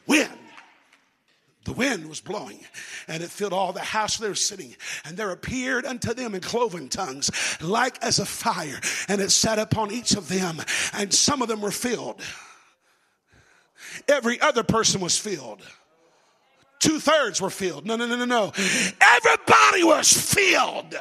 Wind. 0.06 0.30
the 1.64 1.74
wind 1.74 2.08
was 2.08 2.22
blowing, 2.22 2.64
and 3.06 3.22
it 3.22 3.28
filled 3.28 3.52
all 3.52 3.74
the 3.74 3.80
house 3.80 4.16
they 4.16 4.26
were 4.26 4.34
sitting. 4.34 4.74
And 5.04 5.14
there 5.14 5.30
appeared 5.30 5.84
unto 5.84 6.14
them 6.14 6.34
in 6.34 6.40
cloven 6.40 6.88
tongues, 6.88 7.30
like 7.60 8.02
as 8.02 8.18
a 8.18 8.24
fire, 8.24 8.80
and 9.08 9.20
it 9.20 9.30
sat 9.30 9.58
upon 9.58 9.90
each 9.92 10.12
of 10.16 10.30
them, 10.30 10.62
and 10.94 11.12
some 11.12 11.42
of 11.42 11.48
them 11.48 11.60
were 11.60 11.70
filled. 11.70 12.22
Every 14.08 14.40
other 14.40 14.62
person 14.62 15.02
was 15.02 15.18
filled. 15.18 15.62
Two 16.80 16.98
thirds 16.98 17.40
were 17.40 17.50
filled. 17.50 17.86
No, 17.86 17.94
no, 17.94 18.06
no, 18.06 18.16
no, 18.16 18.24
no. 18.24 18.52
Everybody 19.00 19.84
was 19.84 20.12
filled. 20.12 20.98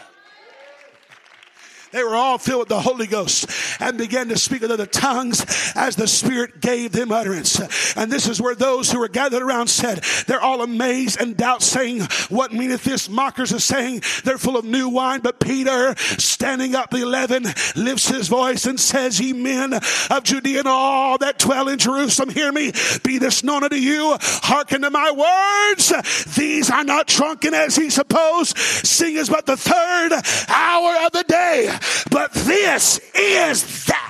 They 1.92 2.04
were 2.04 2.16
all 2.16 2.38
filled 2.38 2.60
with 2.60 2.70
the 2.70 2.82
Holy 2.82 3.08
Ghost 3.08 3.50
and 3.82 3.98
began 3.98 4.30
to 4.30 4.38
speak 4.38 4.62
in 4.62 4.72
other 4.72 4.86
tongues 4.86 5.46
as 5.76 5.96
the 5.96 6.08
Spirit 6.08 6.62
gave 6.62 6.92
them 6.92 7.12
utterance. 7.12 7.60
And 7.96 8.12
this 8.12 8.28
is 8.28 8.42
where 8.42 8.56
those 8.56 8.92
who 8.92 9.00
were 9.00 9.08
gathered 9.08 9.42
around 9.42 9.68
said, 9.68 10.04
They're 10.28 10.42
all 10.42 10.62
amazed 10.62 11.20
and 11.20 11.36
doubt, 11.36 11.64
saying, 11.64 12.02
What 12.30 12.54
meaneth 12.54 12.84
this? 12.84 13.10
Mockers 13.10 13.54
are 13.54 13.60
saying 13.60 14.04
they're 14.24 14.38
full 14.38 14.58
of 14.58 14.66
new 14.66 14.90
wine. 14.90 15.22
But 15.22 15.40
Peter, 15.40 15.96
standing 15.98 16.76
up 16.76 16.92
the 16.92 17.02
eleven, 17.02 17.46
lifts 17.76 18.10
his 18.10 18.28
voice 18.28 18.66
and 18.66 18.80
says, 18.80 19.20
Ye 19.20 19.34
men 19.34 19.74
of 19.74 20.24
Judea 20.24 20.60
and 20.60 20.68
all 20.68 21.18
that 21.18 21.40
dwell 21.40 21.70
in 21.70 21.80
Jerusalem, 21.80 22.30
hear 22.30 22.52
me. 22.52 22.72
Be 23.04 23.18
this 23.18 23.44
known 23.44 23.64
unto 23.64 23.76
you. 23.76 24.16
Hearken 24.22 24.82
to 24.82 24.90
my 24.90 25.12
words. 25.12 26.36
These 26.36 26.70
are 26.70 26.84
not 26.84 27.08
drunken 27.08 27.54
as 27.54 27.76
he 27.76 27.90
supposed. 27.90 28.58
Sing 28.58 29.16
is 29.16 29.30
but 29.30 29.46
the 29.46 29.58
third 29.58 30.12
hour 30.50 31.06
of 31.06 31.12
the 31.14 31.26
day 31.28 31.79
but 32.10 32.32
this 32.34 33.00
is 33.14 33.86
that. 33.86 34.09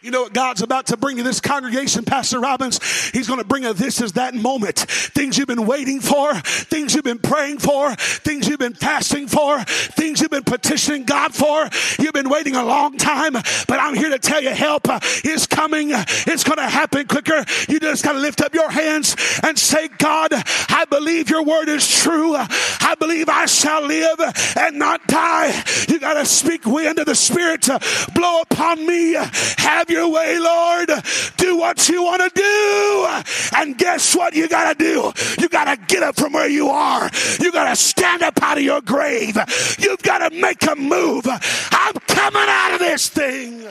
You 0.00 0.12
know 0.12 0.22
what 0.22 0.32
God's 0.32 0.62
about 0.62 0.86
to 0.86 0.96
bring 0.96 1.16
to 1.16 1.24
this 1.24 1.40
congregation, 1.40 2.04
Pastor 2.04 2.38
Robbins? 2.38 2.78
He's 3.10 3.26
going 3.26 3.40
to 3.40 3.46
bring 3.46 3.64
a 3.64 3.74
this 3.74 4.00
is 4.00 4.12
that 4.12 4.34
moment. 4.34 4.76
Things 4.78 5.36
you've 5.36 5.48
been 5.48 5.66
waiting 5.66 6.00
for, 6.00 6.34
things 6.34 6.94
you've 6.94 7.04
been 7.04 7.18
praying 7.18 7.58
for, 7.58 7.94
things 7.94 8.46
you've 8.46 8.60
been 8.60 8.74
fasting 8.74 9.26
for, 9.26 9.62
things 9.64 10.20
you've 10.20 10.30
been 10.30 10.44
petitioning 10.44 11.04
God 11.04 11.34
for. 11.34 11.68
You've 11.98 12.12
been 12.12 12.28
waiting 12.28 12.54
a 12.54 12.64
long 12.64 12.96
time, 12.96 13.32
but 13.32 13.70
I'm 13.70 13.94
here 13.94 14.10
to 14.10 14.20
tell 14.20 14.40
you 14.40 14.50
help 14.50 14.86
is 15.24 15.46
coming. 15.46 15.90
It's 15.92 16.44
going 16.44 16.58
to 16.58 16.68
happen 16.68 17.06
quicker. 17.08 17.44
You 17.68 17.80
just 17.80 18.04
got 18.04 18.12
to 18.12 18.18
lift 18.18 18.40
up 18.40 18.54
your 18.54 18.70
hands 18.70 19.16
and 19.42 19.58
say, 19.58 19.88
God, 19.88 20.30
I 20.32 20.86
believe 20.88 21.28
your 21.28 21.42
word 21.42 21.68
is 21.68 21.88
true. 21.88 22.36
I 22.36 22.94
believe 23.00 23.28
I 23.28 23.46
shall 23.46 23.84
live 23.84 24.20
and 24.56 24.78
not 24.78 25.06
die. 25.08 25.64
You 25.88 25.98
got 25.98 26.14
to 26.14 26.24
speak 26.24 26.66
wind 26.66 26.98
of 27.00 27.06
the 27.06 27.16
Spirit 27.16 27.62
to 27.62 27.80
blow 28.14 28.42
upon 28.42 28.86
me. 28.86 29.14
Have 29.14 29.87
have 29.88 29.96
your 29.96 30.08
way, 30.10 30.38
Lord. 30.38 30.90
Do 31.36 31.56
what 31.56 31.88
you 31.88 32.02
want 32.02 32.22
to 32.22 32.30
do. 32.34 33.56
And 33.56 33.76
guess 33.76 34.14
what 34.14 34.34
you 34.34 34.48
got 34.48 34.76
to 34.76 34.84
do? 34.84 35.12
You 35.40 35.48
got 35.48 35.64
to 35.64 35.94
get 35.94 36.02
up 36.02 36.16
from 36.16 36.32
where 36.32 36.48
you 36.48 36.68
are. 36.68 37.10
You 37.40 37.52
got 37.52 37.68
to 37.68 37.76
stand 37.76 38.22
up 38.22 38.40
out 38.42 38.58
of 38.58 38.64
your 38.64 38.80
grave. 38.80 39.36
You've 39.78 40.02
got 40.02 40.28
to 40.28 40.36
make 40.38 40.62
a 40.66 40.76
move. 40.76 41.26
I'm 41.26 41.94
coming 42.06 42.46
out 42.46 42.74
of 42.74 42.80
this 42.80 43.08
thing. 43.08 43.66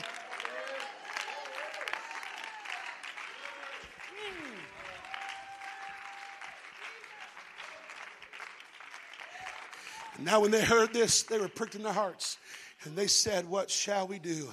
Now, 10.19 10.39
when 10.39 10.49
they 10.49 10.63
heard 10.63 10.93
this, 10.93 11.21
they 11.23 11.37
were 11.37 11.47
pricked 11.47 11.75
in 11.75 11.83
their 11.83 11.93
hearts. 11.93 12.37
And 12.85 12.95
they 12.95 13.05
said, 13.07 13.47
What 13.47 13.69
shall 13.69 14.07
we 14.07 14.17
do? 14.17 14.49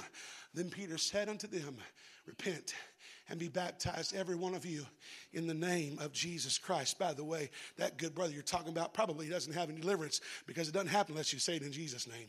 Then 0.54 0.70
Peter 0.70 0.96
said 0.98 1.28
unto 1.28 1.46
them, 1.46 1.76
Repent 2.26 2.74
and 3.28 3.38
be 3.38 3.48
baptized, 3.48 4.14
every 4.14 4.36
one 4.36 4.54
of 4.54 4.64
you, 4.64 4.86
in 5.32 5.46
the 5.46 5.54
name 5.54 5.98
of 5.98 6.12
Jesus 6.12 6.58
Christ. 6.58 6.98
By 6.98 7.12
the 7.12 7.24
way, 7.24 7.50
that 7.76 7.96
good 7.98 8.14
brother 8.14 8.32
you're 8.32 8.42
talking 8.42 8.70
about 8.70 8.94
probably 8.94 9.28
doesn't 9.28 9.52
have 9.52 9.68
any 9.68 9.80
deliverance 9.80 10.20
because 10.46 10.68
it 10.68 10.72
doesn't 10.72 10.88
happen 10.88 11.12
unless 11.12 11.32
you 11.32 11.38
say 11.38 11.56
it 11.56 11.62
in 11.62 11.72
Jesus' 11.72 12.06
name. 12.06 12.28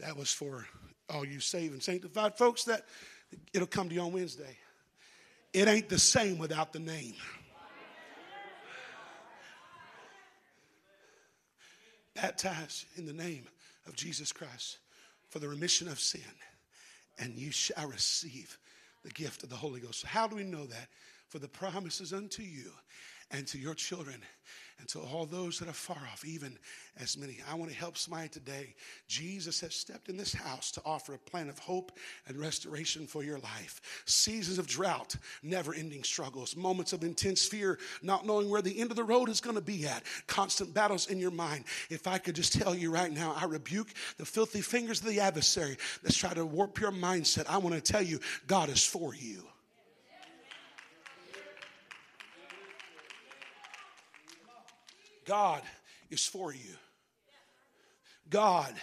That 0.00 0.16
was 0.16 0.32
for 0.32 0.66
all 1.08 1.24
you 1.24 1.40
saved 1.40 1.72
and 1.72 1.82
sanctified 1.82 2.38
folks 2.38 2.64
that 2.64 2.86
it'll 3.52 3.66
come 3.66 3.88
to 3.88 3.94
you 3.94 4.00
on 4.00 4.12
Wednesday. 4.12 4.56
It 5.52 5.66
ain't 5.66 5.88
the 5.88 5.98
same 5.98 6.38
without 6.38 6.72
the 6.72 6.78
name. 6.78 7.14
Baptized 12.14 12.86
in 12.96 13.06
the 13.06 13.12
name 13.12 13.44
of 13.86 13.94
Jesus 13.94 14.32
Christ 14.32 14.78
for 15.28 15.38
the 15.38 15.48
remission 15.48 15.88
of 15.88 16.00
sin, 16.00 16.22
and 17.18 17.34
you 17.36 17.50
shall 17.50 17.88
receive 17.88 18.58
the 19.04 19.10
gift 19.10 19.42
of 19.42 19.48
the 19.48 19.56
Holy 19.56 19.80
Ghost. 19.80 20.04
How 20.04 20.26
do 20.26 20.36
we 20.36 20.44
know 20.44 20.66
that? 20.66 20.88
For 21.28 21.38
the 21.38 21.48
promises 21.48 22.12
unto 22.12 22.42
you 22.42 22.72
and 23.30 23.46
to 23.48 23.58
your 23.58 23.74
children 23.74 24.22
and 24.78 24.88
to 24.88 25.00
all 25.00 25.26
those 25.26 25.58
that 25.58 25.68
are 25.68 25.72
far 25.72 25.96
off, 26.12 26.24
even 26.24 26.56
as 27.00 27.16
many. 27.16 27.38
I 27.50 27.54
want 27.54 27.70
to 27.70 27.76
help 27.76 27.96
somebody 27.96 28.28
today. 28.28 28.74
Jesus 29.08 29.60
has 29.60 29.74
stepped 29.74 30.08
in 30.08 30.16
this 30.16 30.32
house 30.32 30.70
to 30.72 30.82
offer 30.84 31.14
a 31.14 31.18
plan 31.18 31.48
of 31.48 31.58
hope 31.58 31.92
and 32.26 32.36
restoration 32.36 33.06
for 33.06 33.22
your 33.22 33.38
life. 33.38 34.02
Seasons 34.06 34.58
of 34.58 34.66
drought, 34.66 35.16
never 35.42 35.74
ending 35.74 36.04
struggles, 36.04 36.56
moments 36.56 36.92
of 36.92 37.02
intense 37.02 37.46
fear, 37.46 37.78
not 38.02 38.26
knowing 38.26 38.48
where 38.48 38.62
the 38.62 38.78
end 38.78 38.90
of 38.90 38.96
the 38.96 39.04
road 39.04 39.28
is 39.28 39.40
going 39.40 39.56
to 39.56 39.62
be 39.62 39.86
at, 39.86 40.02
constant 40.26 40.72
battles 40.72 41.08
in 41.08 41.18
your 41.18 41.30
mind. 41.30 41.64
If 41.90 42.06
I 42.06 42.18
could 42.18 42.36
just 42.36 42.52
tell 42.52 42.74
you 42.74 42.90
right 42.90 43.12
now, 43.12 43.34
I 43.40 43.46
rebuke 43.46 43.88
the 44.16 44.24
filthy 44.24 44.60
fingers 44.60 45.00
of 45.00 45.06
the 45.06 45.20
adversary 45.20 45.76
that's 46.02 46.16
trying 46.16 46.36
to 46.36 46.46
warp 46.46 46.80
your 46.80 46.92
mindset. 46.92 47.46
I 47.48 47.58
want 47.58 47.74
to 47.74 47.80
tell 47.80 48.02
you, 48.02 48.20
God 48.46 48.68
is 48.68 48.84
for 48.84 49.14
you. 49.14 49.42
God 55.28 55.60
is 56.10 56.24
for 56.24 56.54
you. 56.54 56.74
God 58.30 58.74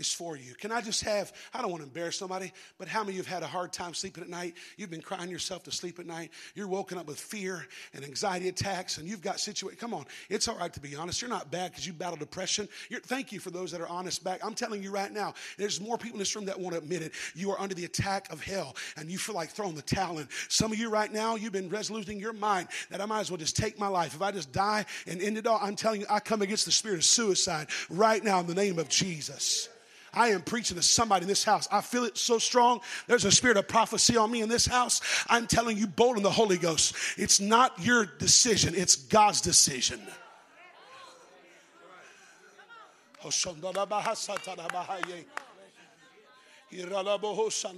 is 0.00 0.12
for 0.12 0.36
you. 0.36 0.54
Can 0.54 0.72
I 0.72 0.80
just 0.80 1.04
have, 1.04 1.32
I 1.54 1.60
don't 1.60 1.70
want 1.70 1.82
to 1.82 1.86
embarrass 1.86 2.16
somebody, 2.16 2.52
but 2.78 2.88
how 2.88 3.04
many 3.04 3.12
of 3.12 3.16
you 3.16 3.22
have 3.22 3.32
had 3.32 3.42
a 3.42 3.46
hard 3.46 3.72
time 3.72 3.94
sleeping 3.94 4.24
at 4.24 4.30
night? 4.30 4.54
You've 4.76 4.90
been 4.90 5.02
crying 5.02 5.30
yourself 5.30 5.62
to 5.64 5.70
sleep 5.70 5.98
at 5.98 6.06
night. 6.06 6.30
You're 6.54 6.66
woken 6.66 6.98
up 6.98 7.06
with 7.06 7.20
fear 7.20 7.66
and 7.94 8.04
anxiety 8.04 8.48
attacks, 8.48 8.98
and 8.98 9.06
you've 9.06 9.22
got 9.22 9.38
situation. 9.38 9.78
Come 9.78 9.94
on, 9.94 10.06
it's 10.28 10.48
all 10.48 10.56
right 10.56 10.72
to 10.72 10.80
be 10.80 10.96
honest. 10.96 11.20
You're 11.20 11.30
not 11.30 11.50
bad 11.50 11.70
because 11.70 11.86
you 11.86 11.92
battle 11.92 12.16
depression. 12.16 12.68
You're, 12.88 13.00
thank 13.00 13.30
you 13.30 13.38
for 13.38 13.50
those 13.50 13.70
that 13.72 13.80
are 13.80 13.88
honest 13.88 14.24
back. 14.24 14.40
I'm 14.44 14.54
telling 14.54 14.82
you 14.82 14.90
right 14.90 15.12
now, 15.12 15.34
there's 15.58 15.80
more 15.80 15.98
people 15.98 16.16
in 16.16 16.20
this 16.20 16.34
room 16.34 16.46
that 16.46 16.58
won't 16.58 16.74
admit 16.74 17.02
it. 17.02 17.12
You 17.34 17.50
are 17.50 17.60
under 17.60 17.74
the 17.74 17.84
attack 17.84 18.32
of 18.32 18.42
hell, 18.42 18.76
and 18.96 19.10
you 19.10 19.18
feel 19.18 19.34
like 19.34 19.50
throwing 19.50 19.74
the 19.74 19.82
towel 19.82 20.18
in. 20.18 20.28
Some 20.48 20.72
of 20.72 20.78
you 20.78 20.88
right 20.90 21.12
now, 21.12 21.36
you've 21.36 21.52
been 21.52 21.68
resoluting 21.68 22.18
your 22.18 22.32
mind 22.32 22.68
that 22.90 23.00
I 23.00 23.06
might 23.06 23.20
as 23.20 23.30
well 23.30 23.38
just 23.38 23.56
take 23.56 23.78
my 23.78 23.88
life. 23.88 24.14
If 24.14 24.22
I 24.22 24.32
just 24.32 24.52
die 24.52 24.86
and 25.06 25.20
end 25.20 25.36
it 25.36 25.46
all, 25.46 25.58
I'm 25.60 25.76
telling 25.76 26.00
you, 26.00 26.06
I 26.08 26.20
come 26.20 26.42
against 26.42 26.64
the 26.64 26.72
spirit 26.72 26.96
of 26.96 27.04
suicide 27.04 27.68
right 27.90 28.22
now 28.24 28.40
in 28.40 28.46
the 28.46 28.54
name 28.54 28.78
of 28.78 28.88
Jesus. 28.88 29.68
I 30.12 30.28
am 30.28 30.42
preaching 30.42 30.76
to 30.76 30.82
somebody 30.82 31.24
in 31.24 31.28
this 31.28 31.44
house. 31.44 31.68
I 31.70 31.80
feel 31.80 32.04
it 32.04 32.18
so 32.18 32.38
strong. 32.38 32.80
There's 33.06 33.24
a 33.24 33.32
spirit 33.32 33.56
of 33.56 33.68
prophecy 33.68 34.16
on 34.16 34.30
me 34.30 34.42
in 34.42 34.48
this 34.48 34.66
house. 34.66 35.00
I'm 35.28 35.46
telling 35.46 35.76
you, 35.76 35.86
bold 35.86 36.16
in 36.16 36.22
the 36.22 36.30
Holy 36.30 36.58
Ghost. 36.58 36.94
It's 37.16 37.40
not 37.40 37.78
your 37.78 38.06
decision, 38.06 38.74
it's 38.74 38.96
God's 38.96 39.40
decision. 39.40 40.00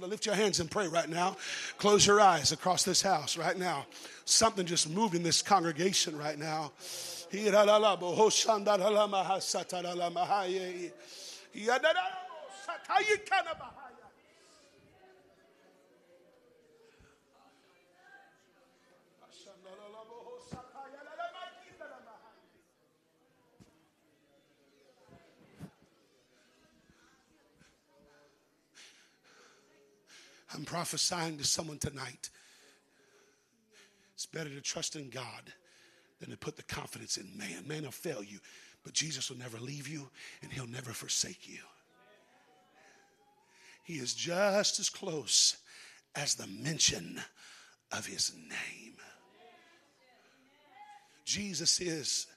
Lift 0.07 0.25
your 0.25 0.35
hands 0.35 0.59
and 0.59 0.69
pray 0.69 0.87
right 0.87 1.09
now. 1.09 1.35
Close 1.77 2.05
your 2.05 2.21
eyes 2.21 2.51
across 2.51 2.83
this 2.83 3.01
house 3.01 3.37
right 3.37 3.57
now. 3.57 3.85
Something 4.25 4.65
just 4.65 4.89
moved 4.89 5.15
in 5.15 5.23
this 5.23 5.41
congregation 5.41 6.17
right 6.17 6.37
now. 6.37 6.71
I'm 30.55 30.65
prophesying 30.65 31.37
to 31.39 31.43
someone 31.43 31.79
tonight. 31.79 32.29
It's 34.13 34.27
better 34.27 34.49
to 34.49 34.61
trust 34.61 34.95
in 34.95 35.09
God 35.09 35.51
than 36.19 36.29
to 36.29 36.37
put 36.37 36.55
the 36.55 36.63
confidence 36.63 37.17
in 37.17 37.35
man. 37.35 37.67
Man 37.67 37.83
will 37.83 37.91
fail 37.91 38.23
you, 38.23 38.39
but 38.83 38.93
Jesus 38.93 39.29
will 39.29 39.37
never 39.37 39.57
leave 39.57 39.87
you 39.87 40.09
and 40.41 40.51
he'll 40.51 40.67
never 40.67 40.91
forsake 40.91 41.49
you. 41.49 41.59
He 43.83 43.95
is 43.95 44.13
just 44.13 44.79
as 44.79 44.89
close 44.89 45.57
as 46.15 46.35
the 46.35 46.47
mention 46.47 47.21
of 47.91 48.05
his 48.05 48.33
name. 48.33 48.95
Jesus 51.25 51.79
is 51.79 52.27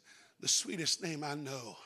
the 0.40 0.48
sweetest 0.48 1.02
name 1.02 1.24
I 1.24 1.34
know. 1.34 1.76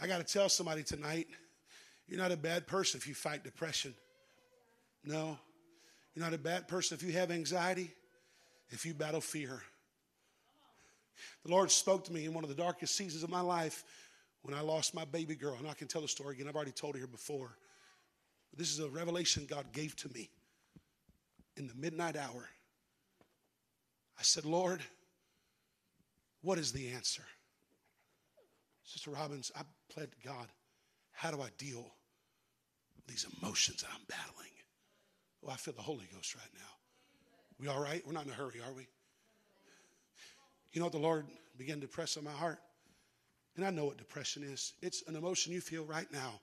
I 0.00 0.06
got 0.06 0.26
to 0.26 0.32
tell 0.32 0.48
somebody 0.48 0.82
tonight 0.82 1.28
you're 2.08 2.20
not 2.20 2.32
a 2.32 2.36
bad 2.36 2.66
person 2.66 2.98
if 2.98 3.06
you 3.06 3.14
fight 3.14 3.44
depression. 3.44 3.94
No, 5.04 5.38
You're 6.14 6.24
not 6.24 6.34
a 6.34 6.38
bad 6.38 6.68
person 6.68 6.96
if 6.96 7.02
you 7.02 7.12
have 7.12 7.30
anxiety, 7.30 7.90
if 8.70 8.84
you 8.84 8.94
battle 8.94 9.20
fear. 9.20 9.62
The 11.44 11.50
Lord 11.50 11.70
spoke 11.70 12.04
to 12.04 12.12
me 12.12 12.24
in 12.24 12.34
one 12.34 12.44
of 12.44 12.50
the 12.50 12.56
darkest 12.56 12.96
seasons 12.96 13.22
of 13.22 13.30
my 13.30 13.40
life 13.40 13.84
when 14.42 14.54
I 14.54 14.60
lost 14.60 14.94
my 14.94 15.04
baby 15.04 15.34
girl. 15.34 15.56
And 15.58 15.68
I 15.68 15.74
can 15.74 15.88
tell 15.88 16.02
the 16.02 16.08
story 16.08 16.34
again, 16.34 16.48
I've 16.48 16.56
already 16.56 16.72
told 16.72 16.94
it 16.96 16.98
here 16.98 17.06
before. 17.06 17.56
But 18.50 18.58
this 18.58 18.72
is 18.72 18.80
a 18.80 18.88
revelation 18.88 19.46
God 19.48 19.66
gave 19.72 19.96
to 19.96 20.08
me 20.12 20.30
in 21.56 21.66
the 21.66 21.74
midnight 21.74 22.16
hour. 22.16 22.48
I 24.18 24.22
said, 24.22 24.44
Lord, 24.44 24.82
what 26.42 26.58
is 26.58 26.72
the 26.72 26.90
answer? 26.92 27.22
Sister 28.84 29.10
Robbins, 29.10 29.50
I 29.56 29.62
pled 29.88 30.10
to 30.12 30.28
God, 30.28 30.48
how 31.12 31.30
do 31.30 31.40
I 31.40 31.48
deal 31.56 31.92
with 32.96 33.06
these 33.06 33.26
emotions 33.40 33.82
that 33.82 33.90
I'm 33.94 34.04
battling? 34.08 34.50
Oh, 35.46 35.50
I 35.50 35.56
feel 35.56 35.74
the 35.74 35.82
Holy 35.82 36.08
Ghost 36.12 36.34
right 36.34 36.44
now. 36.54 36.60
We 37.58 37.68
all 37.68 37.82
right? 37.82 38.02
We're 38.06 38.12
not 38.12 38.26
in 38.26 38.30
a 38.30 38.34
hurry, 38.34 38.60
are 38.66 38.72
we? 38.72 38.86
You 40.72 40.80
know 40.80 40.86
what 40.86 40.92
the 40.92 40.98
Lord 40.98 41.26
began 41.56 41.80
to 41.80 41.86
press 41.86 42.16
on 42.16 42.24
my 42.24 42.32
heart? 42.32 42.58
And 43.56 43.64
I 43.64 43.70
know 43.70 43.84
what 43.84 43.98
depression 43.98 44.42
is. 44.42 44.72
It's 44.80 45.02
an 45.06 45.16
emotion 45.16 45.52
you 45.52 45.60
feel 45.60 45.84
right 45.84 46.10
now 46.12 46.40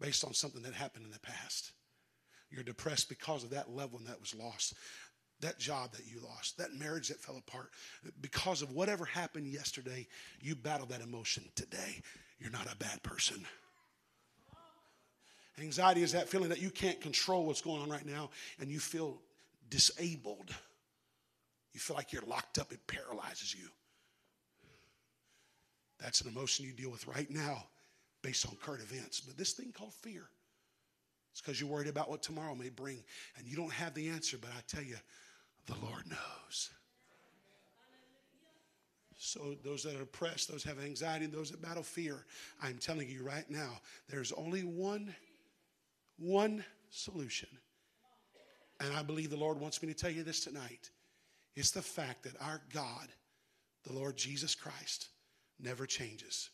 based 0.00 0.24
on 0.24 0.32
something 0.34 0.62
that 0.62 0.74
happened 0.74 1.04
in 1.04 1.10
the 1.10 1.18
past. 1.20 1.72
You're 2.50 2.62
depressed 2.62 3.08
because 3.08 3.44
of 3.44 3.50
that 3.50 3.70
loved 3.70 3.92
one 3.92 4.04
that 4.04 4.20
was 4.20 4.34
lost, 4.34 4.74
that 5.40 5.58
job 5.58 5.92
that 5.92 6.06
you 6.06 6.20
lost, 6.20 6.56
that 6.58 6.74
marriage 6.74 7.08
that 7.08 7.20
fell 7.20 7.36
apart. 7.36 7.70
Because 8.20 8.62
of 8.62 8.72
whatever 8.72 9.04
happened 9.04 9.46
yesterday, 9.48 10.06
you 10.40 10.54
battle 10.54 10.86
that 10.86 11.02
emotion 11.02 11.44
today. 11.54 12.00
You're 12.38 12.52
not 12.52 12.72
a 12.72 12.76
bad 12.76 13.02
person. 13.02 13.44
Anxiety 15.60 16.02
is 16.02 16.12
that 16.12 16.28
feeling 16.28 16.50
that 16.50 16.62
you 16.62 16.70
can't 16.70 17.00
control 17.00 17.44
what's 17.44 17.60
going 17.60 17.82
on 17.82 17.90
right 17.90 18.06
now 18.06 18.30
and 18.60 18.70
you 18.70 18.78
feel 18.78 19.20
disabled. 19.68 20.54
You 21.72 21.80
feel 21.80 21.96
like 21.96 22.12
you're 22.12 22.22
locked 22.22 22.58
up, 22.58 22.72
it 22.72 22.86
paralyzes 22.86 23.54
you. 23.54 23.68
That's 26.00 26.20
an 26.20 26.28
emotion 26.28 26.64
you 26.64 26.72
deal 26.72 26.90
with 26.90 27.06
right 27.06 27.30
now 27.30 27.64
based 28.22 28.46
on 28.46 28.56
current 28.56 28.82
events. 28.82 29.20
But 29.20 29.36
this 29.36 29.52
thing 29.52 29.72
called 29.72 29.94
fear, 29.94 30.28
it's 31.32 31.40
because 31.40 31.60
you're 31.60 31.70
worried 31.70 31.88
about 31.88 32.08
what 32.08 32.22
tomorrow 32.22 32.54
may 32.54 32.68
bring 32.68 33.02
and 33.36 33.46
you 33.46 33.56
don't 33.56 33.72
have 33.72 33.94
the 33.94 34.08
answer, 34.08 34.38
but 34.40 34.50
I 34.50 34.60
tell 34.66 34.82
you, 34.82 34.96
the 35.66 35.74
Lord 35.84 36.04
knows. 36.08 36.70
So, 39.20 39.56
those 39.64 39.82
that 39.82 39.96
are 39.96 40.02
oppressed, 40.02 40.48
those 40.48 40.62
have 40.62 40.78
anxiety, 40.78 41.24
and 41.24 41.34
those 41.34 41.50
that 41.50 41.60
battle 41.60 41.82
fear, 41.82 42.24
I'm 42.62 42.78
telling 42.78 43.08
you 43.08 43.24
right 43.24 43.48
now, 43.50 43.80
there's 44.08 44.30
only 44.32 44.62
one, 44.62 45.12
one 46.18 46.64
solution. 46.90 47.48
And 48.78 48.94
I 48.94 49.02
believe 49.02 49.30
the 49.30 49.36
Lord 49.36 49.58
wants 49.58 49.82
me 49.82 49.88
to 49.88 49.94
tell 49.94 50.10
you 50.10 50.22
this 50.22 50.44
tonight. 50.44 50.90
It's 51.56 51.72
the 51.72 51.82
fact 51.82 52.22
that 52.22 52.40
our 52.40 52.60
God, 52.72 53.08
the 53.84 53.92
Lord 53.92 54.16
Jesus 54.16 54.54
Christ, 54.54 55.08
never 55.60 55.86
changes. 55.86 56.50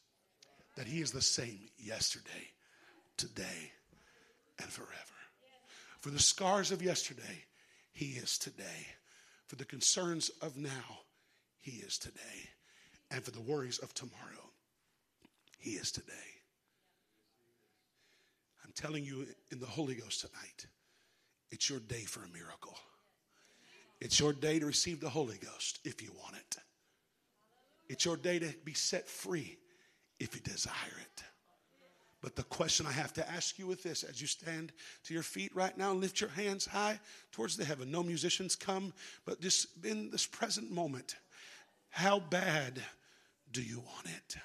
That 0.76 0.86
He 0.86 1.00
is 1.00 1.12
the 1.12 1.22
same 1.22 1.68
yesterday, 1.78 2.50
today, 3.16 3.72
and 4.60 4.68
forever. 4.70 4.90
For 6.00 6.10
the 6.10 6.18
scars 6.18 6.70
of 6.70 6.82
yesterday, 6.82 7.44
He 7.92 8.06
is 8.06 8.38
today. 8.38 8.86
For 9.46 9.56
the 9.56 9.64
concerns 9.64 10.30
of 10.42 10.56
now, 10.56 11.00
He 11.60 11.72
is 11.72 11.98
today. 11.98 12.50
And 13.10 13.22
for 13.22 13.30
the 13.30 13.40
worries 13.40 13.78
of 13.78 13.94
tomorrow, 13.94 14.50
He 15.58 15.72
is 15.72 15.92
today. 15.92 16.12
I'm 18.64 18.72
telling 18.74 19.04
you 19.04 19.26
in 19.52 19.60
the 19.60 19.66
Holy 19.66 19.94
Ghost 19.94 20.20
tonight, 20.22 20.66
it's 21.50 21.70
your 21.70 21.80
day 21.80 22.02
for 22.02 22.24
a 22.24 22.28
miracle. 22.28 22.76
It's 24.00 24.18
your 24.18 24.32
day 24.32 24.58
to 24.58 24.66
receive 24.66 25.00
the 25.00 25.08
Holy 25.08 25.38
Ghost 25.38 25.78
if 25.84 26.02
you 26.02 26.10
want 26.20 26.36
it. 26.36 26.56
It's 27.88 28.04
your 28.04 28.16
day 28.16 28.38
to 28.38 28.54
be 28.64 28.74
set 28.74 29.08
free 29.08 29.58
if 30.18 30.34
you 30.34 30.40
desire 30.40 30.74
it. 31.00 31.22
But 32.20 32.36
the 32.36 32.42
question 32.44 32.86
I 32.86 32.92
have 32.92 33.12
to 33.14 33.30
ask 33.30 33.58
you 33.58 33.66
with 33.66 33.82
this 33.82 34.02
as 34.02 34.18
you 34.18 34.26
stand 34.26 34.72
to 35.04 35.12
your 35.12 35.22
feet 35.22 35.54
right 35.54 35.76
now, 35.76 35.92
lift 35.92 36.22
your 36.22 36.30
hands 36.30 36.64
high 36.64 36.98
towards 37.32 37.54
the 37.56 37.66
heaven. 37.66 37.90
No 37.90 38.02
musicians 38.02 38.56
come, 38.56 38.94
but 39.26 39.42
just 39.42 39.66
in 39.84 40.10
this 40.10 40.26
present 40.26 40.70
moment, 40.70 41.16
how 41.90 42.20
bad 42.20 42.82
do 43.52 43.60
you 43.60 43.80
want 43.80 44.06
it? 44.06 44.36